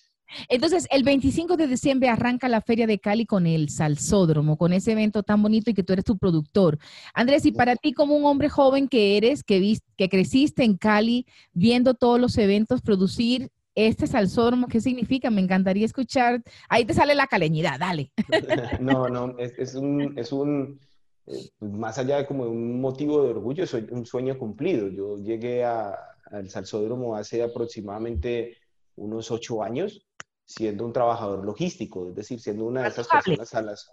Entonces, 0.49 0.87
el 0.91 1.03
25 1.03 1.57
de 1.57 1.67
diciembre 1.67 2.09
arranca 2.09 2.49
la 2.49 2.61
Feria 2.61 2.87
de 2.87 2.99
Cali 2.99 3.27
con 3.27 3.47
el 3.47 3.69
Salsódromo, 3.69 4.57
con 4.57 4.73
ese 4.73 4.93
evento 4.93 5.23
tan 5.23 5.43
bonito 5.43 5.71
y 5.71 5.75
que 5.75 5.83
tú 5.83 5.93
eres 5.93 6.05
tu 6.05 6.19
productor. 6.19 6.79
Andrés, 7.15 7.45
y 7.47 7.53
para 7.53 7.77
ti 7.77 7.93
como 7.93 8.17
un 8.17 8.25
hombre 8.25 8.49
joven 8.49 8.89
que 8.89 9.17
eres, 9.17 9.43
que, 9.43 9.59
vis- 9.61 9.83
que 9.97 10.09
creciste 10.09 10.65
en 10.65 10.77
Cali, 10.77 11.27
viendo 11.53 11.95
todos 11.95 12.21
los 12.21 12.37
eventos, 12.39 12.83
producir 12.83 13.51
este 13.75 14.07
Salsódromo, 14.07 14.69
¿qué 14.69 14.81
significa? 14.81 15.31
Me 15.31 15.43
encantaría 15.43 15.85
escuchar. 15.85 16.43
Ahí 16.69 16.85
te 16.85 16.95
sale 16.95 17.15
la 17.15 17.27
caleñidad, 17.27 17.79
dale. 17.79 18.11
No, 18.81 19.09
no, 19.09 19.39
es, 19.39 19.75
un, 19.75 20.15
es 20.19 20.33
un 20.33 20.81
eh, 21.27 21.51
más 21.61 21.99
allá 21.99 22.19
de 22.19 22.27
como 22.27 22.45
un 22.45 22.81
motivo 22.81 23.23
de 23.23 23.31
orgullo, 23.31 23.65
es 23.65 23.75
un 23.75 24.07
sueño 24.07 24.39
cumplido. 24.39 24.89
Yo 24.89 25.19
llegué 25.19 25.65
al 25.65 26.49
Salsódromo 26.49 27.17
hace 27.17 27.43
aproximadamente 27.43 28.57
unos 28.97 29.31
ocho 29.31 29.63
años, 29.63 30.06
siendo 30.47 30.87
un 30.87 30.93
trabajador 30.93 31.45
logístico, 31.45 32.09
es 32.09 32.15
decir, 32.15 32.41
siendo 32.41 32.65
una 32.65 32.83
de 32.83 32.89
esas 32.89 33.09
personas 33.09 33.53
a 33.55 33.63
las, 33.63 33.91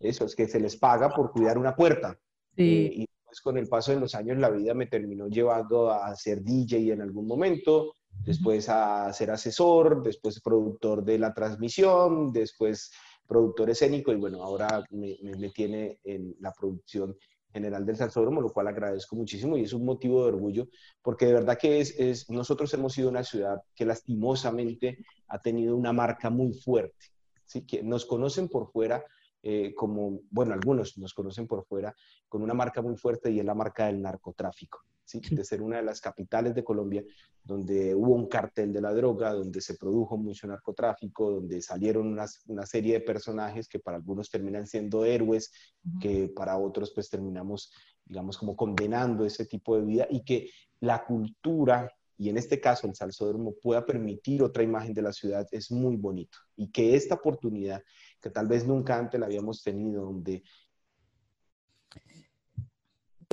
esos 0.00 0.34
que 0.34 0.48
se 0.48 0.60
les 0.60 0.76
paga 0.76 1.08
por 1.14 1.30
cuidar 1.30 1.56
una 1.56 1.74
puerta. 1.74 2.18
Eh, 2.56 2.90
y 2.92 3.06
pues 3.24 3.40
con 3.40 3.56
el 3.56 3.68
paso 3.68 3.92
de 3.92 4.00
los 4.00 4.14
años 4.14 4.36
la 4.36 4.50
vida 4.50 4.74
me 4.74 4.86
terminó 4.86 5.28
llevando 5.28 5.90
a 5.90 6.14
ser 6.16 6.42
DJ 6.42 6.92
en 6.92 7.00
algún 7.00 7.26
momento, 7.26 7.94
después 8.24 8.68
a 8.68 9.10
ser 9.12 9.30
asesor, 9.30 10.02
después 10.02 10.40
productor 10.42 11.02
de 11.04 11.18
la 11.18 11.32
transmisión, 11.32 12.32
después 12.32 12.90
productor 13.26 13.70
escénico 13.70 14.12
y 14.12 14.16
bueno, 14.16 14.42
ahora 14.42 14.84
me, 14.90 15.16
me, 15.22 15.36
me 15.36 15.50
tiene 15.50 16.00
en 16.04 16.36
la 16.40 16.52
producción 16.52 17.16
general 17.52 17.84
del 17.84 17.96
Salsódromo, 17.96 18.40
lo 18.40 18.52
cual 18.52 18.68
agradezco 18.68 19.16
muchísimo 19.16 19.56
y 19.56 19.62
es 19.62 19.72
un 19.72 19.84
motivo 19.84 20.22
de 20.22 20.28
orgullo 20.28 20.68
porque 21.02 21.26
de 21.26 21.34
verdad 21.34 21.58
que 21.58 21.80
es, 21.80 22.30
nosotros 22.30 22.72
hemos 22.74 22.92
sido 22.92 23.08
una 23.08 23.24
ciudad 23.24 23.62
que 23.74 23.84
lastimosamente 23.84 24.98
ha 25.28 25.38
tenido 25.40 25.76
una 25.76 25.92
marca 25.92 26.30
muy 26.30 26.52
fuerte, 26.52 27.06
¿sí? 27.44 27.66
que 27.66 27.82
nos 27.82 28.06
conocen 28.06 28.48
por 28.48 28.70
fuera 28.70 29.04
eh, 29.42 29.74
como, 29.74 30.20
bueno, 30.30 30.54
algunos 30.54 30.96
nos 30.98 31.14
conocen 31.14 31.46
por 31.48 31.64
fuera 31.64 31.94
con 32.28 32.42
una 32.42 32.54
marca 32.54 32.80
muy 32.80 32.96
fuerte 32.96 33.30
y 33.30 33.40
es 33.40 33.44
la 33.44 33.54
marca 33.54 33.86
del 33.86 34.00
narcotráfico, 34.00 34.84
¿sí? 35.04 35.20
de 35.30 35.44
ser 35.44 35.62
una 35.62 35.76
de 35.76 35.82
las 35.82 36.00
capitales 36.00 36.54
de 36.54 36.64
Colombia 36.64 37.04
donde 37.44 37.94
hubo 37.94 38.14
un 38.14 38.28
cartel 38.28 38.72
de 38.72 38.80
la 38.80 38.92
droga, 38.92 39.32
donde 39.32 39.60
se 39.60 39.74
produjo 39.74 40.16
mucho 40.16 40.46
narcotráfico, 40.46 41.30
donde 41.30 41.60
salieron 41.60 42.06
una, 42.06 42.26
una 42.46 42.66
serie 42.66 42.94
de 42.94 43.00
personajes 43.00 43.68
que 43.68 43.80
para 43.80 43.96
algunos 43.96 44.30
terminan 44.30 44.66
siendo 44.66 45.04
héroes, 45.04 45.52
que 46.00 46.28
para 46.28 46.56
otros 46.56 46.92
pues 46.94 47.10
terminamos, 47.10 47.72
digamos, 48.04 48.38
como 48.38 48.54
condenando 48.54 49.24
ese 49.24 49.44
tipo 49.46 49.76
de 49.76 49.84
vida 49.84 50.06
y 50.08 50.22
que 50.24 50.50
la 50.80 51.04
cultura 51.04 51.90
y 52.22 52.28
en 52.28 52.36
este 52.36 52.60
caso 52.60 52.86
el 52.86 52.94
salsódromo 52.94 53.54
pueda 53.60 53.84
permitir 53.84 54.44
otra 54.44 54.62
imagen 54.62 54.94
de 54.94 55.02
la 55.02 55.12
ciudad 55.12 55.44
es 55.50 55.72
muy 55.72 55.96
bonito. 55.96 56.38
Y 56.56 56.70
que 56.70 56.94
esta 56.94 57.16
oportunidad 57.16 57.82
que 58.20 58.30
tal 58.30 58.46
vez 58.46 58.64
nunca 58.64 58.96
antes 58.96 59.18
la 59.18 59.26
habíamos 59.26 59.62
tenido 59.64 60.04
donde 60.04 60.44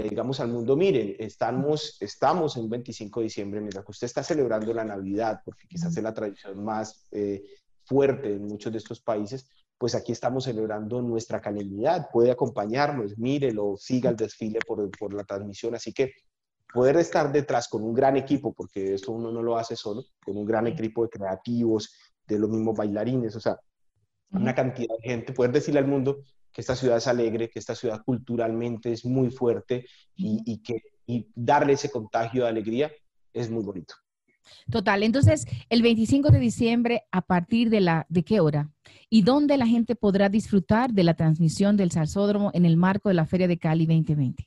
digamos 0.01 0.39
al 0.39 0.49
mundo, 0.49 0.75
miren, 0.75 1.15
estamos, 1.19 1.97
estamos 1.99 2.57
en 2.57 2.69
25 2.69 3.19
de 3.19 3.23
diciembre, 3.25 3.59
mientras 3.59 3.83
que 3.83 3.91
usted 3.91 4.05
está 4.05 4.23
celebrando 4.23 4.73
la 4.73 4.83
Navidad, 4.83 5.41
porque 5.43 5.67
quizás 5.67 5.95
es 5.95 6.03
la 6.03 6.13
tradición 6.13 6.63
más 6.63 7.07
eh, 7.11 7.43
fuerte 7.85 8.33
en 8.33 8.43
muchos 8.43 8.71
de 8.71 8.77
estos 8.77 9.01
países, 9.01 9.47
pues 9.77 9.95
aquí 9.95 10.11
estamos 10.11 10.43
celebrando 10.43 11.01
nuestra 11.01 11.41
calenidad, 11.41 12.09
puede 12.11 12.31
acompañarnos, 12.31 13.17
mírelo, 13.17 13.75
siga 13.77 14.09
el 14.09 14.15
desfile 14.15 14.59
por, 14.67 14.89
por 14.97 15.13
la 15.13 15.23
transmisión, 15.23 15.75
así 15.75 15.93
que 15.93 16.11
poder 16.73 16.97
estar 16.97 17.31
detrás 17.31 17.67
con 17.67 17.83
un 17.83 17.93
gran 17.93 18.17
equipo, 18.17 18.53
porque 18.53 18.93
eso 18.93 19.11
uno 19.11 19.31
no 19.31 19.41
lo 19.41 19.57
hace 19.57 19.75
solo, 19.75 20.03
con 20.23 20.37
un 20.37 20.45
gran 20.45 20.67
equipo 20.67 21.03
de 21.03 21.09
creativos, 21.09 21.95
de 22.27 22.37
los 22.37 22.49
mismos 22.49 22.75
bailarines, 22.77 23.35
o 23.35 23.39
sea, 23.39 23.57
una 24.31 24.53
cantidad 24.53 24.95
de 25.01 25.09
gente, 25.09 25.33
poder 25.33 25.51
decirle 25.51 25.79
al 25.79 25.87
mundo 25.87 26.19
que 26.59 26.61
esta 26.61 26.75
ciudad 26.75 26.97
es 26.97 27.07
alegre, 27.07 27.49
que 27.49 27.57
esta 27.57 27.73
ciudad 27.73 28.03
culturalmente 28.03 28.91
es 28.91 29.05
muy 29.05 29.31
fuerte 29.31 29.85
y, 30.17 30.41
y 30.45 30.61
que 30.61 30.81
y 31.07 31.25
darle 31.33 31.71
ese 31.73 31.89
contagio 31.89 32.43
de 32.43 32.49
alegría 32.49 32.91
es 33.31 33.49
muy 33.49 33.63
bonito. 33.63 33.95
Total, 34.69 35.03
entonces 35.03 35.45
el 35.69 35.81
25 35.81 36.31
de 36.31 36.39
diciembre, 36.39 37.03
¿a 37.11 37.21
partir 37.21 37.69
de 37.69 37.79
la 37.79 38.05
de 38.09 38.23
qué 38.23 38.41
hora? 38.41 38.69
¿Y 39.09 39.21
dónde 39.21 39.55
la 39.55 39.67
gente 39.67 39.95
podrá 39.95 40.27
disfrutar 40.27 40.91
de 40.91 41.05
la 41.05 41.13
transmisión 41.13 41.77
del 41.77 41.91
Salsódromo 41.91 42.51
en 42.53 42.65
el 42.65 42.75
marco 42.75 43.07
de 43.07 43.15
la 43.15 43.25
Feria 43.25 43.47
de 43.47 43.57
Cali 43.57 43.85
2020? 43.85 44.45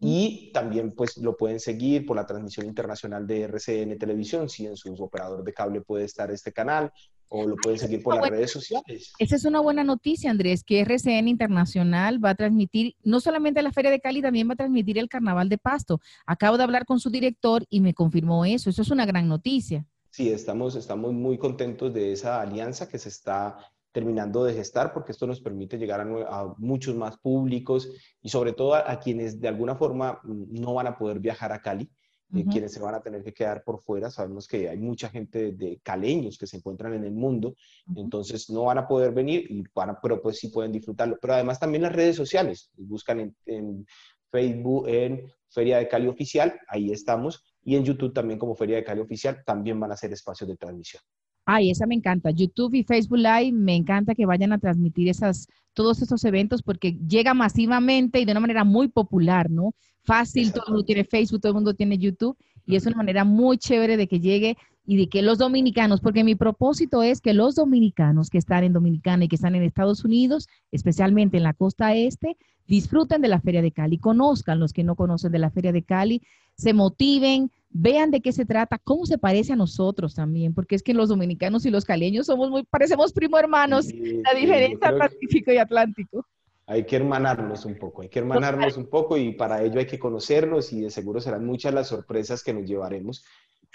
Y 0.00 0.52
también 0.52 0.92
pues 0.92 1.16
lo 1.16 1.36
pueden 1.36 1.58
seguir 1.58 2.04
por 2.06 2.16
la 2.16 2.26
transmisión 2.26 2.66
internacional 2.66 3.26
de 3.26 3.42
RCN 3.42 3.96
Televisión, 3.96 4.48
si 4.48 4.66
en 4.66 4.76
su 4.76 4.92
operador 5.02 5.42
de 5.42 5.52
cable 5.54 5.80
puede 5.80 6.04
estar 6.04 6.30
este 6.30 6.52
canal, 6.52 6.92
o 7.28 7.46
lo 7.46 7.56
pueden 7.56 7.78
seguir 7.78 8.02
por 8.02 8.16
las 8.16 8.28
redes 8.28 8.50
sociales. 8.50 9.12
Esa 9.18 9.36
es 9.36 9.44
una 9.44 9.60
buena 9.60 9.84
noticia, 9.84 10.30
Andrés, 10.30 10.64
que 10.64 10.80
RCN 10.80 11.28
Internacional 11.28 12.22
va 12.24 12.30
a 12.30 12.34
transmitir 12.34 12.94
no 13.02 13.20
solamente 13.20 13.62
la 13.62 13.72
Feria 13.72 13.90
de 13.90 14.00
Cali, 14.00 14.22
también 14.22 14.48
va 14.48 14.54
a 14.54 14.56
transmitir 14.56 14.98
el 14.98 15.08
Carnaval 15.08 15.48
de 15.48 15.58
Pasto. 15.58 16.00
Acabo 16.26 16.56
de 16.56 16.64
hablar 16.64 16.84
con 16.84 17.00
su 17.00 17.10
director 17.10 17.64
y 17.68 17.80
me 17.80 17.94
confirmó 17.94 18.44
eso. 18.44 18.70
Eso 18.70 18.82
es 18.82 18.90
una 18.90 19.06
gran 19.06 19.28
noticia. 19.28 19.86
Sí, 20.10 20.30
estamos, 20.30 20.74
estamos 20.74 21.12
muy 21.12 21.38
contentos 21.38 21.92
de 21.92 22.12
esa 22.12 22.40
alianza 22.40 22.88
que 22.88 22.98
se 22.98 23.08
está 23.08 23.58
terminando 23.92 24.44
de 24.44 24.54
gestar 24.54 24.92
porque 24.92 25.12
esto 25.12 25.26
nos 25.26 25.40
permite 25.40 25.78
llegar 25.78 26.00
a, 26.00 26.54
muchos 26.58 26.94
más 26.94 27.18
públicos 27.18 27.88
y 28.22 28.28
sobre 28.28 28.52
todo 28.52 28.74
a, 28.74 28.90
a 28.90 29.00
quienes 29.00 29.40
de 29.40 29.48
alguna 29.48 29.76
forma 29.76 30.20
mm, 30.22 30.60
no 30.60 30.74
van 30.74 30.86
a 30.86 30.96
poder 30.96 31.20
viajar 31.20 31.52
a 31.52 31.60
Cali, 31.60 31.90
eh, 32.34 32.40
Ujú. 32.42 32.50
quienes 32.50 32.72
se 32.72 32.80
van 32.80 32.94
a 32.94 33.00
tener 33.00 33.22
que 33.24 33.32
quedar 33.32 33.62
por 33.64 33.80
fuera. 33.82 34.10
Sabemos 34.10 34.46
que 34.46 34.68
hay 34.68 34.78
mucha 34.78 35.08
gente 35.08 35.52
de 35.52 35.80
caleños 35.82 36.36
que 36.38 36.46
se 36.46 36.56
encuentran 36.58 36.94
en 36.94 37.04
el 37.04 37.12
mundo, 37.12 37.54
Ujú. 37.88 38.00
entonces 38.00 38.50
no 38.50 38.64
van 38.64 38.78
a 38.78 38.86
poder 38.88 39.12
venir, 39.12 39.46
y 39.50 39.64
van 39.74 39.90
a- 39.90 40.00
pero 40.00 40.20
pues 40.20 40.38
sí 40.38 40.48
pueden 40.48 40.72
disfrutarlo. 40.72 41.16
Pero 41.20 41.34
además 41.34 41.58
también 41.58 41.82
las 41.82 41.92
redes 41.94 42.16
sociales, 42.16 42.70
buscan 42.76 43.20
en, 43.20 43.36
en 43.46 43.86
Facebook, 44.30 44.88
en 44.88 45.22
Feria 45.48 45.78
de 45.78 45.88
Cali 45.88 46.06
Oficial, 46.08 46.58
ahí 46.68 46.92
estamos, 46.92 47.42
y 47.62 47.76
en 47.76 47.84
YouTube 47.84 48.12
también 48.12 48.38
como 48.38 48.54
Feria 48.54 48.76
de 48.76 48.84
Cali 48.84 49.00
Oficial, 49.00 49.42
también 49.46 49.80
van 49.80 49.92
a 49.92 49.96
ser 49.96 50.12
espacios 50.12 50.48
de 50.48 50.56
transmisión. 50.56 51.02
Ay, 51.50 51.70
esa 51.70 51.86
me 51.86 51.94
encanta. 51.94 52.30
YouTube 52.30 52.74
y 52.74 52.84
Facebook 52.84 53.16
Live, 53.16 53.52
me 53.52 53.74
encanta 53.74 54.14
que 54.14 54.26
vayan 54.26 54.52
a 54.52 54.58
transmitir 54.58 55.08
esas, 55.08 55.48
todos 55.72 56.02
estos 56.02 56.22
eventos 56.24 56.62
porque 56.62 56.98
llega 57.08 57.32
masivamente 57.32 58.20
y 58.20 58.26
de 58.26 58.32
una 58.32 58.40
manera 58.40 58.64
muy 58.64 58.88
popular, 58.88 59.50
¿no? 59.50 59.72
Fácil, 60.02 60.52
todo 60.52 60.64
el 60.66 60.72
mundo 60.72 60.84
tiene 60.84 61.04
Facebook, 61.04 61.40
todo 61.40 61.52
el 61.52 61.54
mundo 61.54 61.72
tiene 61.72 61.96
YouTube 61.96 62.36
y 62.66 62.76
es 62.76 62.84
una 62.84 62.96
manera 62.96 63.24
muy 63.24 63.56
chévere 63.56 63.96
de 63.96 64.08
que 64.08 64.20
llegue 64.20 64.58
y 64.84 64.98
de 64.98 65.08
que 65.08 65.22
los 65.22 65.38
dominicanos, 65.38 66.02
porque 66.02 66.22
mi 66.22 66.34
propósito 66.34 67.02
es 67.02 67.22
que 67.22 67.32
los 67.32 67.54
dominicanos 67.54 68.28
que 68.28 68.36
están 68.36 68.64
en 68.64 68.74
Dominicana 68.74 69.24
y 69.24 69.28
que 69.28 69.36
están 69.36 69.54
en 69.54 69.62
Estados 69.62 70.04
Unidos, 70.04 70.48
especialmente 70.70 71.38
en 71.38 71.44
la 71.44 71.54
costa 71.54 71.94
este, 71.94 72.36
disfruten 72.66 73.22
de 73.22 73.28
la 73.28 73.40
Feria 73.40 73.62
de 73.62 73.72
Cali, 73.72 73.96
conozcan 73.96 74.60
los 74.60 74.74
que 74.74 74.84
no 74.84 74.96
conocen 74.96 75.32
de 75.32 75.38
la 75.38 75.50
Feria 75.50 75.72
de 75.72 75.82
Cali, 75.82 76.20
se 76.58 76.74
motiven, 76.74 77.50
vean 77.70 78.10
de 78.10 78.20
qué 78.20 78.32
se 78.32 78.44
trata, 78.44 78.78
cómo 78.82 79.06
se 79.06 79.18
parece 79.18 79.52
a 79.52 79.56
nosotros 79.56 80.14
también, 80.14 80.54
porque 80.54 80.74
es 80.74 80.82
que 80.82 80.94
los 80.94 81.08
dominicanos 81.08 81.66
y 81.66 81.70
los 81.70 81.84
caleños 81.84 82.26
somos 82.26 82.50
muy, 82.50 82.64
parecemos 82.64 83.12
primo 83.12 83.38
hermanos, 83.38 83.88
Y- 83.92 84.22
la 84.22 84.34
diferencia 84.38 84.96
Pacífico 84.96 85.52
y 85.52 85.58
Atlántico. 85.58 86.26
Hay 86.66 86.84
que 86.84 86.96
hermanarnos 86.96 87.64
un 87.64 87.78
poco, 87.78 88.02
hay 88.02 88.08
que 88.10 88.18
hermanarnos 88.18 88.76
un 88.76 88.88
poco 88.90 89.16
y 89.16 89.32
para 89.32 89.62
ello 89.62 89.80
hay 89.80 89.86
que 89.86 89.98
conocernos 89.98 90.72
y 90.72 90.82
de 90.82 90.90
seguro 90.90 91.20
serán 91.20 91.46
muchas 91.46 91.72
las 91.72 91.88
sorpresas 91.88 92.42
que 92.42 92.52
nos 92.52 92.64
llevaremos, 92.68 93.24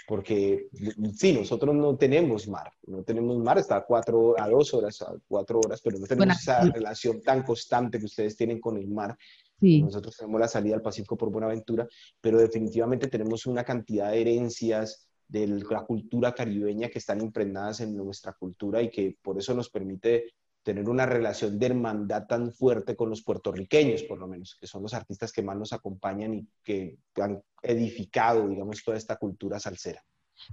porque 0.06 0.68
sí, 1.14 1.32
nosotros 1.32 1.74
no 1.74 1.96
tenemos 1.96 2.46
mar, 2.46 2.70
no 2.86 3.02
tenemos 3.02 3.36
mar, 3.38 3.58
está 3.58 3.76
a 3.76 3.84
cuatro, 3.84 4.34
a 4.40 4.48
dos 4.48 4.74
horas, 4.74 5.02
a 5.02 5.12
cuatro 5.26 5.60
horas, 5.60 5.80
pero 5.82 5.98
no 5.98 6.06
tenemos 6.06 6.26
Bueno, 6.26 6.38
esa 6.40 6.62
sí. 6.62 6.70
relación 6.72 7.20
tan 7.22 7.42
constante 7.42 7.98
que 7.98 8.04
ustedes 8.04 8.36
tienen 8.36 8.60
con 8.60 8.76
el 8.76 8.86
mar. 8.86 9.16
Nosotros 9.60 10.16
tenemos 10.16 10.40
la 10.40 10.48
salida 10.48 10.74
al 10.74 10.82
Pacífico 10.82 11.16
por 11.16 11.30
Buenaventura, 11.30 11.86
pero 12.20 12.38
definitivamente 12.38 13.08
tenemos 13.08 13.46
una 13.46 13.64
cantidad 13.64 14.10
de 14.10 14.20
herencias 14.20 15.08
de 15.26 15.46
la 15.46 15.84
cultura 15.84 16.34
caribeña 16.34 16.88
que 16.88 16.98
están 16.98 17.20
impregnadas 17.20 17.80
en 17.80 17.96
nuestra 17.96 18.34
cultura 18.34 18.82
y 18.82 18.90
que 18.90 19.16
por 19.22 19.38
eso 19.38 19.54
nos 19.54 19.70
permite 19.70 20.34
tener 20.62 20.88
una 20.88 21.06
relación 21.06 21.58
de 21.58 21.66
hermandad 21.66 22.26
tan 22.26 22.52
fuerte 22.52 22.96
con 22.96 23.10
los 23.10 23.22
puertorriqueños, 23.22 24.02
por 24.04 24.18
lo 24.18 24.26
menos, 24.26 24.56
que 24.58 24.66
son 24.66 24.82
los 24.82 24.94
artistas 24.94 25.30
que 25.30 25.42
más 25.42 25.56
nos 25.56 25.72
acompañan 25.72 26.34
y 26.34 26.48
que 26.62 26.98
han 27.16 27.42
edificado, 27.62 28.48
digamos, 28.48 28.82
toda 28.82 28.96
esta 28.96 29.16
cultura 29.16 29.60
salsera. 29.60 30.02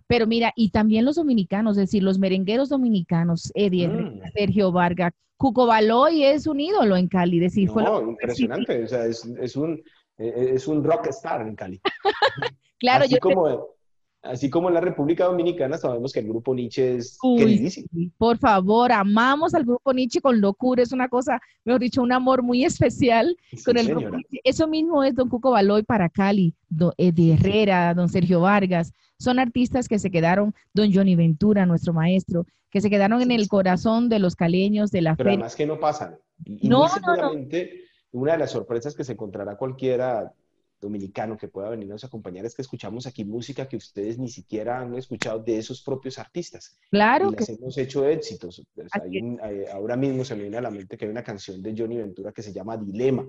Pero 0.07 0.27
mira, 0.27 0.53
y 0.55 0.69
también 0.69 1.05
los 1.05 1.15
dominicanos, 1.15 1.77
es 1.77 1.83
decir, 1.83 2.03
los 2.03 2.19
merengueros 2.19 2.69
dominicanos, 2.69 3.51
Eddie, 3.53 3.87
Mm. 3.87 4.21
Sergio 4.33 4.71
Vargas, 4.71 5.13
Cuco 5.37 5.65
Baloy 5.65 6.23
es 6.23 6.45
un 6.47 6.59
ídolo 6.59 6.95
en 6.95 7.07
Cali, 7.07 7.39
decir, 7.39 7.69
fue 7.69 7.83
No, 7.83 8.01
impresionante, 8.01 8.83
o 8.83 8.87
sea, 8.87 9.05
es, 9.05 9.25
es 9.25 9.55
un, 9.55 9.81
eh, 10.17 10.51
es 10.53 10.67
un 10.67 10.83
rockstar 10.83 11.41
en 11.47 11.55
Cali. 11.55 11.81
claro, 12.79 13.05
así 13.05 13.15
yo 13.15 13.19
como, 13.19 13.69
así 14.23 14.49
como 14.49 14.67
en 14.67 14.75
la 14.75 14.81
República 14.81 15.25
Dominicana 15.25 15.77
sabemos 15.77 16.13
que 16.13 16.19
el 16.19 16.27
grupo 16.27 16.53
Nietzsche 16.53 16.95
es 16.97 17.17
Uy, 17.23 17.39
queridísimo. 17.39 17.87
Por 18.17 18.37
favor, 18.37 18.91
amamos 18.91 19.53
al 19.53 19.63
grupo 19.63 19.93
Nietzsche 19.93 20.21
con 20.21 20.39
locura, 20.41 20.83
es 20.83 20.91
una 20.91 21.09
cosa, 21.09 21.39
mejor 21.65 21.81
dicho, 21.81 22.01
un 22.01 22.11
amor 22.11 22.43
muy 22.43 22.63
especial 22.63 23.35
Sí, 23.51 23.63
con 23.63 23.77
el 23.77 23.85
señora. 23.87 24.01
grupo 24.01 24.17
Nietzsche. 24.17 24.39
Eso 24.43 24.67
mismo 24.67 25.03
es 25.03 25.15
Don 25.15 25.29
Cuco 25.29 25.51
Baloy 25.51 25.83
para 25.83 26.09
Cali, 26.09 26.53
do- 26.69 26.93
Eddie 26.97 27.33
Herrera, 27.33 27.93
Don 27.93 28.09
Sergio 28.09 28.41
Vargas, 28.41 28.93
son 29.17 29.39
artistas 29.39 29.87
que 29.87 29.99
se 29.99 30.11
quedaron, 30.11 30.53
Don 30.73 30.91
Johnny 30.93 31.15
Ventura, 31.15 31.65
nuestro 31.65 31.93
maestro, 31.93 32.45
que 32.69 32.81
se 32.81 32.89
quedaron 32.89 33.21
en 33.21 33.31
el 33.31 33.47
corazón 33.49 34.07
de 34.09 34.19
los 34.19 34.35
caleños 34.35 34.91
de 34.91 35.01
la 35.01 35.15
Pero 35.15 35.29
feria. 35.29 35.37
además 35.39 35.55
que 35.55 35.65
no 35.65 35.79
pasan. 35.79 36.15
Y, 36.45 36.69
No, 36.69 36.79
muy 36.79 36.87
no, 36.87 36.93
no. 36.95 37.15
seguramente 37.15 37.81
una 38.13 38.33
de 38.33 38.37
las 38.39 38.51
sorpresas 38.51 38.95
que 38.95 39.03
se 39.03 39.13
encontrará 39.13 39.57
cualquiera 39.57 40.31
dominicano 40.81 41.37
que 41.37 41.47
pueda 41.47 41.69
venirnos 41.69 42.03
a 42.03 42.07
acompañar 42.07 42.45
es 42.45 42.55
que 42.55 42.63
escuchamos 42.63 43.05
aquí 43.05 43.23
música 43.23 43.67
que 43.69 43.77
ustedes 43.77 44.17
ni 44.17 44.27
siquiera 44.27 44.79
han 44.81 44.95
escuchado 44.95 45.39
de 45.39 45.57
esos 45.59 45.81
propios 45.83 46.17
artistas. 46.17 46.77
Claro 46.89 47.27
y 47.31 47.35
que 47.35 47.41
las 47.41 47.49
hemos 47.49 47.77
hecho 47.77 48.05
éxitos. 48.07 48.63
Pues, 48.73 48.87
Así 48.91 49.07
hay 49.17 49.21
un- 49.21 49.39
hay- 49.41 49.65
ahora 49.71 49.95
mismo 49.95 50.25
se 50.25 50.35
me 50.35 50.41
viene 50.41 50.57
a 50.57 50.61
la 50.61 50.71
mente 50.71 50.97
que 50.97 51.05
hay 51.05 51.11
una 51.11 51.23
canción 51.23 51.61
de 51.61 51.73
Johnny 51.77 51.97
Ventura 51.97 52.31
que 52.31 52.41
se 52.41 52.51
llama 52.51 52.75
Dilema. 52.77 53.23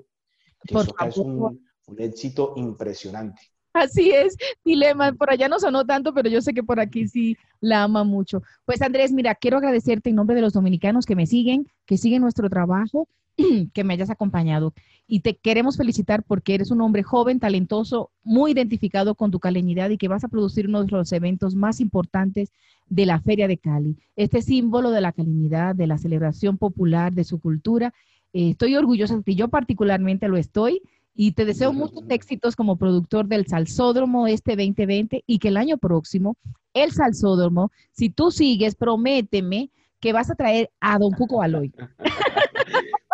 Que 0.65 0.73
Por 0.73 0.83
eso 0.83 0.91
acá 0.93 1.09
es 1.09 1.17
un 1.19 1.61
éxito 1.99 2.55
impresionante. 2.57 3.43
Así 3.73 4.11
es, 4.11 4.37
Dilema, 4.65 5.13
por 5.13 5.31
allá 5.31 5.49
no 5.49 5.59
sonó 5.59 5.85
tanto, 5.85 6.13
pero 6.13 6.29
yo 6.29 6.43
sé 6.43 6.53
que 6.53 6.63
por 6.63 6.79
aquí 6.79 7.09
sí 7.09 7.37
la 7.61 7.85
ama 7.85 8.05
mucho. 8.05 8.43
Pues 8.67 8.83
Andrés, 8.83 9.13
mira, 9.13 9.35
quiero 9.35 9.57
agradecerte 9.57 10.11
en 10.11 10.17
nombre 10.17 10.37
de 10.37 10.43
los 10.43 10.53
dominicanos 10.53 11.07
que 11.07 11.17
me 11.17 11.27
siguen, 11.27 11.67
que 11.87 11.97
siguen 11.97 12.23
nuestro 12.23 12.51
trabajo, 12.51 13.09
que 13.73 13.85
me 13.85 13.95
hayas 13.95 14.11
acompañado. 14.11 14.75
Y 15.07 15.21
te 15.21 15.37
queremos 15.37 15.77
felicitar 15.77 16.23
porque 16.23 16.55
eres 16.55 16.71
un 16.71 16.81
hombre 16.81 17.03
joven, 17.03 17.41
talentoso, 17.41 18.11
muy 18.23 18.53
identificado 18.53 19.15
con 19.15 19.31
tu 19.31 19.41
caleñidad 19.41 19.91
y 19.91 19.99
que 19.99 20.09
vas 20.09 20.25
a 20.25 20.29
producir 20.29 20.69
uno 20.69 20.85
de 20.85 20.91
los 20.91 21.13
eventos 21.13 21.55
más 21.55 21.81
importantes 21.81 22.53
de 22.89 23.07
la 23.07 23.21
Feria 23.21 23.49
de 23.49 23.59
Cali. 23.59 23.97
Este 24.17 24.43
símbolo 24.43 24.91
de 24.91 25.01
la 25.01 25.13
calinidad, 25.13 25.75
de 25.75 25.87
la 25.87 25.99
celebración 25.99 26.59
popular, 26.59 27.15
de 27.15 27.25
su 27.25 27.41
cultura. 27.41 27.95
Eh, 28.35 28.51
estoy 28.51 28.77
orgullosa 28.77 29.17
de 29.17 29.23
ti, 29.23 29.35
yo 29.35 29.49
particularmente 29.49 30.29
lo 30.29 30.37
estoy. 30.37 30.83
Y 31.15 31.33
te 31.33 31.45
deseo 31.45 31.73
muchos 31.73 32.05
éxitos 32.09 32.57
como 32.57 32.77
productor 32.77 33.27
del 33.27 33.47
Salsódromo 33.47 34.27
este 34.27 34.57
2020 34.57 35.25
y 35.27 35.39
que 35.39 35.49
el 35.49 35.57
año 35.57 35.77
próximo, 35.77 36.37
el 36.73 36.93
Salsódromo, 36.93 37.71
si 37.91 38.09
tú 38.09 38.31
sigues, 38.31 38.75
prométeme 38.75 39.71
que 40.01 40.13
vas 40.13 40.31
a 40.31 40.35
traer 40.35 40.71
a 40.81 40.99
Don 40.99 41.13
Cuco 41.13 41.39
Baloy. 41.39 41.73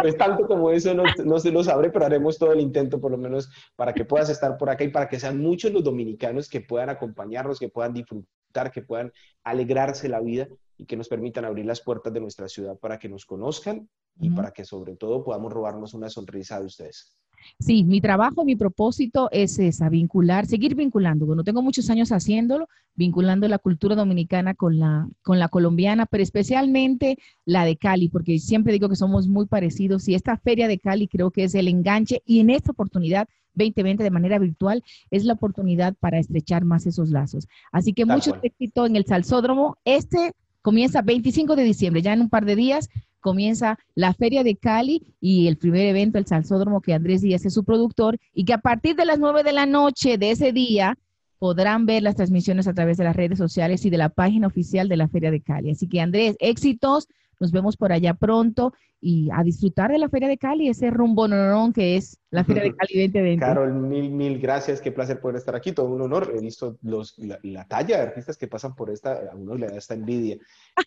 Pues 0.00 0.16
tanto 0.16 0.46
como 0.46 0.70
eso 0.70 0.94
no, 0.94 1.02
no 1.24 1.40
se 1.40 1.50
lo 1.50 1.64
sabré, 1.64 1.90
pero 1.90 2.06
haremos 2.06 2.38
todo 2.38 2.52
el 2.52 2.60
intento 2.60 3.00
por 3.00 3.10
lo 3.10 3.18
menos 3.18 3.50
para 3.74 3.92
que 3.92 4.04
puedas 4.04 4.30
estar 4.30 4.56
por 4.56 4.70
acá 4.70 4.84
y 4.84 4.90
para 4.90 5.08
que 5.08 5.18
sean 5.18 5.40
muchos 5.40 5.72
los 5.72 5.82
dominicanos 5.82 6.48
que 6.48 6.60
puedan 6.60 6.88
acompañarnos, 6.88 7.58
que 7.58 7.68
puedan 7.68 7.94
disfrutar, 7.94 8.70
que 8.70 8.82
puedan 8.82 9.12
alegrarse 9.42 10.08
la 10.08 10.20
vida 10.20 10.46
y 10.76 10.86
que 10.86 10.96
nos 10.96 11.08
permitan 11.08 11.44
abrir 11.44 11.66
las 11.66 11.80
puertas 11.80 12.12
de 12.12 12.20
nuestra 12.20 12.48
ciudad 12.48 12.78
para 12.78 12.98
que 12.98 13.08
nos 13.08 13.26
conozcan 13.26 13.88
y 14.20 14.30
para 14.30 14.52
que 14.52 14.64
sobre 14.64 14.94
todo 14.94 15.24
podamos 15.24 15.52
robarnos 15.52 15.94
una 15.94 16.08
sonrisa 16.08 16.60
de 16.60 16.66
ustedes. 16.66 17.16
Sí, 17.58 17.84
mi 17.84 18.00
trabajo, 18.00 18.44
mi 18.44 18.56
propósito 18.56 19.28
es 19.32 19.58
esa, 19.58 19.88
vincular, 19.88 20.46
seguir 20.46 20.74
vinculando. 20.74 21.26
Bueno, 21.26 21.44
tengo 21.44 21.62
muchos 21.62 21.90
años 21.90 22.12
haciéndolo, 22.12 22.68
vinculando 22.94 23.48
la 23.48 23.58
cultura 23.58 23.96
dominicana 23.96 24.54
con 24.54 24.78
la, 24.78 25.08
con 25.22 25.38
la 25.38 25.48
colombiana, 25.48 26.06
pero 26.06 26.22
especialmente 26.22 27.18
la 27.44 27.64
de 27.64 27.76
Cali, 27.76 28.08
porque 28.08 28.38
siempre 28.38 28.72
digo 28.72 28.88
que 28.88 28.96
somos 28.96 29.28
muy 29.28 29.46
parecidos 29.46 30.08
y 30.08 30.14
esta 30.14 30.36
feria 30.36 30.68
de 30.68 30.78
Cali 30.78 31.08
creo 31.08 31.30
que 31.30 31.44
es 31.44 31.54
el 31.54 31.68
enganche 31.68 32.22
y 32.26 32.40
en 32.40 32.50
esta 32.50 32.72
oportunidad 32.72 33.28
2020 33.54 34.02
de 34.02 34.10
manera 34.10 34.38
virtual 34.38 34.84
es 35.10 35.24
la 35.24 35.34
oportunidad 35.34 35.94
para 35.98 36.18
estrechar 36.18 36.64
más 36.64 36.86
esos 36.86 37.10
lazos. 37.10 37.48
Así 37.72 37.92
que 37.92 38.06
Tal 38.06 38.16
mucho 38.16 38.36
éxito 38.42 38.86
en 38.86 38.96
el 38.96 39.04
Salsódromo. 39.04 39.76
Este 39.84 40.32
comienza 40.62 41.02
25 41.02 41.56
de 41.56 41.64
diciembre, 41.64 42.02
ya 42.02 42.12
en 42.12 42.20
un 42.20 42.28
par 42.28 42.44
de 42.44 42.56
días, 42.56 42.88
comienza 43.20 43.78
la 43.94 44.14
Feria 44.14 44.44
de 44.44 44.56
Cali 44.56 45.02
y 45.20 45.48
el 45.48 45.56
primer 45.56 45.86
evento, 45.86 46.18
el 46.18 46.26
Salsódromo, 46.26 46.80
que 46.80 46.94
Andrés 46.94 47.22
Díaz 47.22 47.44
es 47.44 47.54
su 47.54 47.64
productor, 47.64 48.18
y 48.32 48.44
que 48.44 48.52
a 48.52 48.58
partir 48.58 48.96
de 48.96 49.04
las 49.04 49.18
9 49.18 49.42
de 49.42 49.52
la 49.52 49.66
noche 49.66 50.18
de 50.18 50.30
ese 50.30 50.52
día 50.52 50.96
podrán 51.38 51.86
ver 51.86 52.02
las 52.02 52.16
transmisiones 52.16 52.66
a 52.66 52.74
través 52.74 52.96
de 52.96 53.04
las 53.04 53.16
redes 53.16 53.38
sociales 53.38 53.84
y 53.84 53.90
de 53.90 53.98
la 53.98 54.08
página 54.08 54.46
oficial 54.46 54.88
de 54.88 54.96
la 54.96 55.08
Feria 55.08 55.30
de 55.30 55.40
Cali. 55.40 55.70
Así 55.70 55.88
que 55.88 56.00
Andrés, 56.00 56.36
éxitos, 56.40 57.06
nos 57.40 57.52
vemos 57.52 57.76
por 57.76 57.92
allá 57.92 58.14
pronto 58.14 58.72
y 59.00 59.28
a 59.32 59.44
disfrutar 59.44 59.92
de 59.92 59.98
la 59.98 60.08
Feria 60.08 60.28
de 60.28 60.38
Cali, 60.38 60.68
ese 60.68 60.90
rumbo 60.90 61.28
nonorón 61.28 61.72
que 61.72 61.96
es 61.96 62.18
la 62.30 62.42
Feria 62.44 62.64
de 62.64 62.74
Cali 62.76 63.06
2020. 63.06 63.44
Carol, 63.44 63.72
mil, 63.72 64.10
mil 64.10 64.38
gracias, 64.40 64.80
qué 64.80 64.90
placer 64.90 65.20
poder 65.20 65.36
estar 65.36 65.54
aquí, 65.54 65.72
todo 65.72 65.86
un 65.86 66.02
honor. 66.02 66.32
He 66.34 66.40
visto 66.40 66.78
los, 66.82 67.16
la, 67.18 67.38
la 67.42 67.64
talla 67.66 67.98
de 67.98 68.02
artistas 68.02 68.36
que 68.36 68.48
pasan 68.48 68.74
por 68.74 68.90
esta, 68.90 69.12
a 69.30 69.36
uno 69.36 69.54
le 69.54 69.68
da 69.68 69.76
esta 69.76 69.94
envidia, 69.94 70.36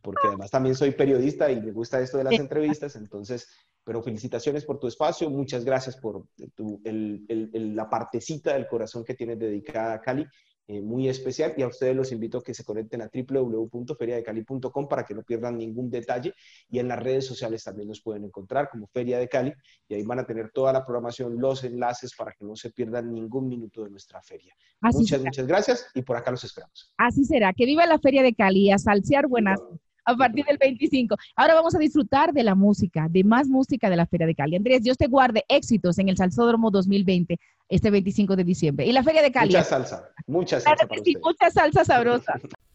porque 0.03 0.27
además 0.27 0.51
también 0.51 0.75
soy 0.75 0.91
periodista 0.91 1.49
y 1.51 1.61
me 1.61 1.71
gusta 1.71 2.01
esto 2.01 2.17
de 2.17 2.25
las 2.25 2.33
entrevistas, 2.33 2.95
entonces, 2.95 3.47
pero 3.83 4.03
felicitaciones 4.03 4.65
por 4.65 4.77
tu 4.77 4.87
espacio, 4.87 5.29
muchas 5.29 5.63
gracias 5.63 5.95
por 5.95 6.25
tu, 6.55 6.81
el, 6.83 7.25
el, 7.29 7.49
el, 7.53 7.75
la 7.75 7.89
partecita 7.89 8.53
del 8.53 8.67
corazón 8.67 9.05
que 9.05 9.13
tienes 9.13 9.39
dedicada 9.39 9.93
a 9.93 10.01
Cali 10.01 10.27
eh, 10.67 10.81
muy 10.81 11.09
especial 11.09 11.53
y 11.57 11.63
a 11.63 11.67
ustedes 11.67 11.95
los 11.95 12.11
invito 12.11 12.37
a 12.37 12.43
que 12.43 12.53
se 12.53 12.63
conecten 12.63 13.01
a 13.01 13.09
www.feriadecali.com 13.13 14.87
para 14.87 15.03
que 15.03 15.13
no 15.13 15.23
pierdan 15.23 15.57
ningún 15.57 15.89
detalle 15.89 16.33
y 16.69 16.79
en 16.79 16.87
las 16.87 17.01
redes 17.01 17.25
sociales 17.25 17.63
también 17.63 17.87
nos 17.87 18.01
pueden 18.01 18.25
encontrar 18.25 18.69
como 18.69 18.87
Feria 18.87 19.19
de 19.19 19.27
Cali 19.27 19.53
y 19.87 19.95
ahí 19.95 20.03
van 20.03 20.19
a 20.19 20.25
tener 20.25 20.51
toda 20.51 20.71
la 20.71 20.85
programación, 20.85 21.39
los 21.39 21.63
enlaces 21.63 22.15
para 22.15 22.31
que 22.31 22.45
no 22.45 22.55
se 22.55 22.69
pierdan 22.71 23.11
ningún 23.11 23.47
minuto 23.49 23.83
de 23.83 23.89
nuestra 23.89 24.21
feria. 24.21 24.55
Así 24.81 24.99
muchas, 24.99 25.19
será. 25.19 25.23
muchas 25.29 25.47
gracias 25.47 25.87
y 25.93 26.01
por 26.03 26.17
acá 26.17 26.31
los 26.31 26.43
esperamos. 26.43 26.93
Así 26.97 27.25
será, 27.25 27.53
que 27.53 27.65
viva 27.65 27.85
la 27.85 27.99
Feria 27.99 28.23
de 28.23 28.33
Cali, 28.33 28.71
a 28.71 28.77
salsear 28.77 29.27
buenas 29.27 29.59
a 30.05 30.15
partir 30.15 30.45
del 30.45 30.57
25. 30.57 31.15
Ahora 31.35 31.55
vamos 31.55 31.75
a 31.75 31.79
disfrutar 31.79 32.33
de 32.33 32.43
la 32.43 32.55
música, 32.55 33.07
de 33.09 33.23
más 33.23 33.47
música 33.47 33.89
de 33.89 33.95
la 33.95 34.05
Feria 34.05 34.27
de 34.27 34.35
Cali. 34.35 34.55
Andrés, 34.55 34.83
Dios 34.83 34.97
te 34.97 35.07
guarde 35.07 35.43
éxitos 35.47 35.97
en 35.99 36.09
el 36.09 36.17
Salsódromo 36.17 36.71
2020 36.71 37.39
este 37.69 37.89
25 37.89 38.35
de 38.35 38.43
diciembre. 38.43 38.85
Y 38.85 38.91
la 38.91 39.03
Feria 39.03 39.21
de 39.21 39.31
Cali. 39.31 39.47
Mucha 39.47 39.63
salsa, 39.63 40.09
mucha 40.27 40.59
salsa. 40.59 40.85
Claro 40.85 41.03
sí, 41.03 41.15
mucha 41.23 41.49
salsa 41.49 41.85
sabrosa. 41.85 42.39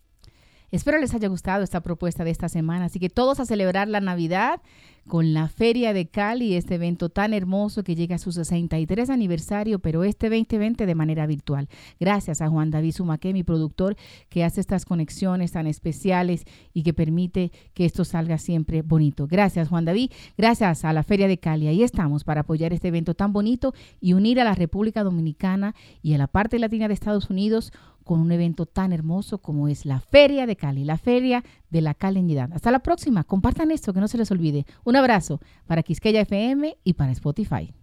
Espero 0.71 0.99
les 0.99 1.15
haya 1.15 1.29
gustado 1.29 1.63
esta 1.63 1.81
propuesta 1.81 2.25
de 2.25 2.31
esta 2.31 2.49
semana. 2.49 2.87
Así 2.87 2.99
que 2.99 3.09
todos 3.09 3.41
a 3.41 3.47
celebrar 3.47 3.89
la 3.89 4.01
Navidad 4.01 4.61
con 5.07 5.33
la 5.33 5.49
Feria 5.49 5.93
de 5.93 6.07
Cali, 6.07 6.55
este 6.55 6.75
evento 6.75 7.09
tan 7.09 7.33
hermoso 7.33 7.85
que 7.85 7.95
llega 7.95 8.17
a 8.17 8.19
su 8.19 8.33
63 8.33 9.09
aniversario, 9.09 9.79
pero 9.79 10.03
este 10.03 10.29
2020 10.29 10.85
de 10.85 10.95
manera 10.95 11.27
virtual. 11.27 11.69
Gracias 12.01 12.41
a 12.41 12.49
Juan 12.49 12.71
David 12.71 12.93
Sumaque, 12.93 13.33
mi 13.33 13.45
productor, 13.45 13.97
que 14.29 14.43
hace 14.43 14.61
estas 14.61 14.85
conexiones 14.85 15.53
tan 15.53 15.69
especiales 15.69 16.45
y 16.75 16.83
que 16.83 16.93
permite 16.93 17.53
que 17.73 17.85
esto 17.85 18.05
salga 18.05 18.39
siempre 18.39 18.83
bonito. 18.83 19.29
Gracias, 19.29 19.69
Juan 19.69 19.85
David. 19.85 20.11
Gracias 20.37 20.85
a 20.85 20.93
la 20.93 21.05
Feria 21.05 21.29
de 21.29 21.39
Cali. 21.39 21.69
Ahí 21.69 21.85
estamos 21.85 22.25
para 22.25 22.41
apoyar 22.41 22.73
este 22.73 22.89
evento 22.89 23.15
tan 23.15 23.33
bonito 23.33 23.75
y 24.01 24.15
unir 24.15 24.41
a 24.41 24.45
la 24.45 24.55
República 24.55 25.05
Dominicana 25.05 25.75
y 26.03 26.15
a 26.15 26.19
la 26.19 26.27
parte 26.27 26.59
latina 26.59 26.89
de 26.89 26.95
Estados 26.95 27.31
Unidos 27.31 27.73
con 28.07 28.21
un 28.21 28.31
evento 28.31 28.67
tan 28.67 28.93
hermoso 28.93 29.39
como 29.39 29.67
es 29.69 29.85
la 29.85 29.99
Feria 29.99 30.47
de 30.47 30.57
Cali, 30.57 30.85
la 30.85 30.97
Feria 30.97 31.45
de 31.71 31.81
la 31.81 31.93
Caleñidad. 31.93 32.51
Hasta 32.55 32.71
la 32.71 32.79
próxima. 32.79 33.25
Compartan 33.25 33.73
esto, 33.73 33.93
que 33.93 34.01
no 34.01 34.07
se 34.07 34.17
les 34.17 34.31
olvide. 34.31 34.65
Un 34.85 34.95
abrazo 34.95 35.41
para 35.67 35.83
Quisqueya 35.83 36.21
FM 36.21 36.79
y 36.85 36.93
para 36.95 37.11
Spotify. 37.11 37.75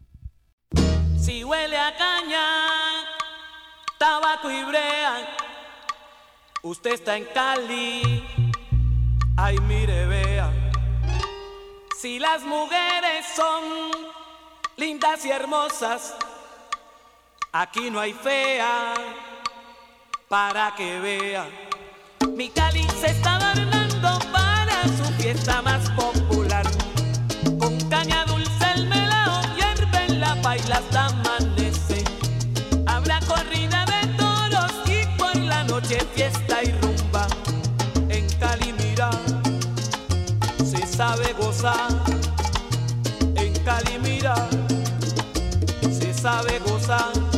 Si 1.17 1.43
huele 1.43 1.77
a 1.77 1.93
caña, 1.97 2.45
tabaco 3.99 4.49
y 4.49 4.63
brea, 4.63 5.27
usted 6.63 6.93
está 6.93 7.17
en 7.17 7.25
Cali, 7.33 8.23
ay 9.35 9.57
mire, 9.67 10.05
vea. 10.07 10.71
Si 11.99 12.17
las 12.17 12.43
mujeres 12.43 13.25
son 13.35 13.91
lindas 14.77 15.25
y 15.25 15.31
hermosas, 15.31 16.15
aquí 17.51 17.89
no 17.89 17.99
hay 17.99 18.13
fea 18.13 18.93
para 20.33 20.73
que 20.75 20.99
vea. 20.99 21.45
Mi 22.35 22.49
Cali 22.49 22.87
se 22.99 23.11
está 23.11 23.35
adornando 23.35 24.17
para 24.31 24.81
su 24.97 25.03
fiesta 25.21 25.61
más 25.61 25.91
popular. 25.91 26.65
Con 27.59 27.77
caña 27.87 28.25
dulce 28.25 28.65
el 28.73 28.87
melao 28.87 29.43
hierve 29.55 30.05
en 30.07 30.19
la 30.19 30.33
paila 30.41 30.77
hasta 30.77 31.05
amanece. 31.05 32.03
Habrá 32.87 33.19
corrida 33.27 33.85
de 33.85 34.07
toros 34.17 34.71
y 34.87 35.05
por 35.19 35.35
la 35.35 35.65
noche 35.65 35.99
fiesta 36.15 36.63
y 36.63 36.71
rumba. 36.81 37.27
En 38.09 38.27
Cali 38.39 38.73
mira, 38.73 39.11
se 40.65 40.83
sabe 40.87 41.31
gozar. 41.33 41.91
En 43.35 43.53
Cali 43.63 43.99
mira, 43.99 44.33
se 45.91 46.11
sabe 46.11 46.57
gozar. 46.57 47.32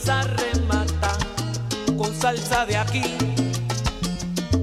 Esa 0.00 0.22
remata. 0.22 1.12
Con 1.96 2.14
salsa 2.14 2.64
de 2.64 2.76
aquí, 2.76 3.02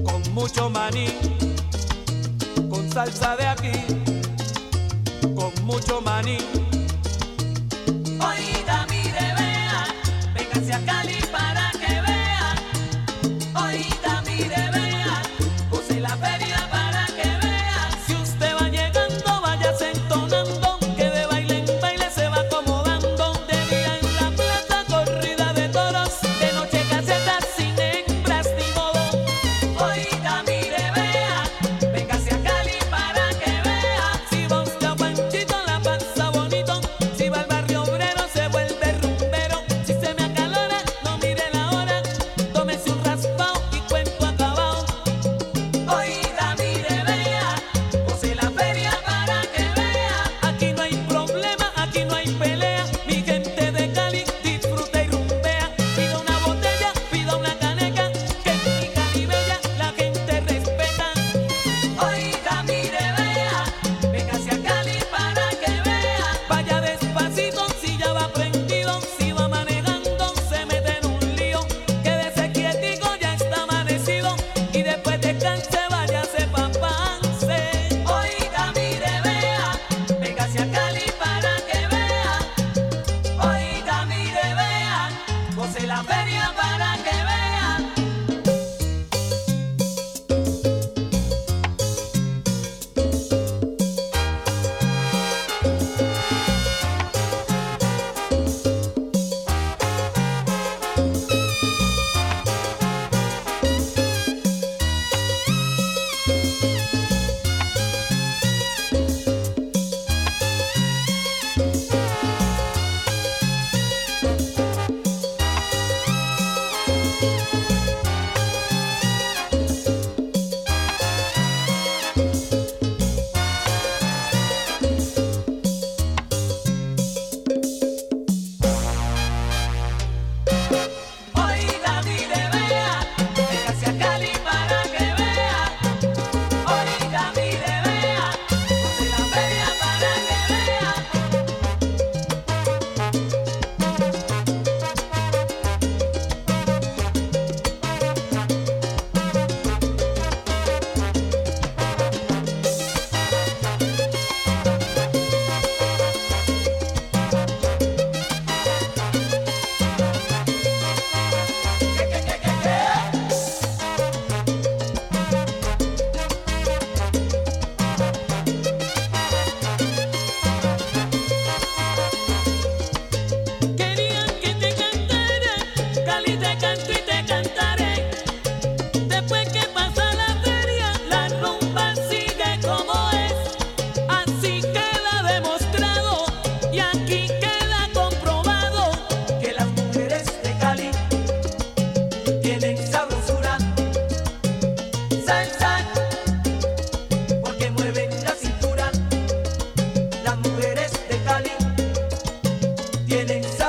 con 0.04 0.22
mucho 0.34 0.68
maní, 0.70 1.08
con 2.68 2.90
salsa 2.90 3.36
de 3.36 3.46
aquí 3.46 3.98
con 5.34 5.52
mucho 5.64 6.00
maní. 6.00 6.38
Oída, 8.28 8.86
mire, 8.90 9.26
vea, 9.38 9.86
a 10.74 10.80
Cali 10.84 11.20
para 11.30 11.57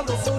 the 0.10 0.18
zoo. 0.24 0.39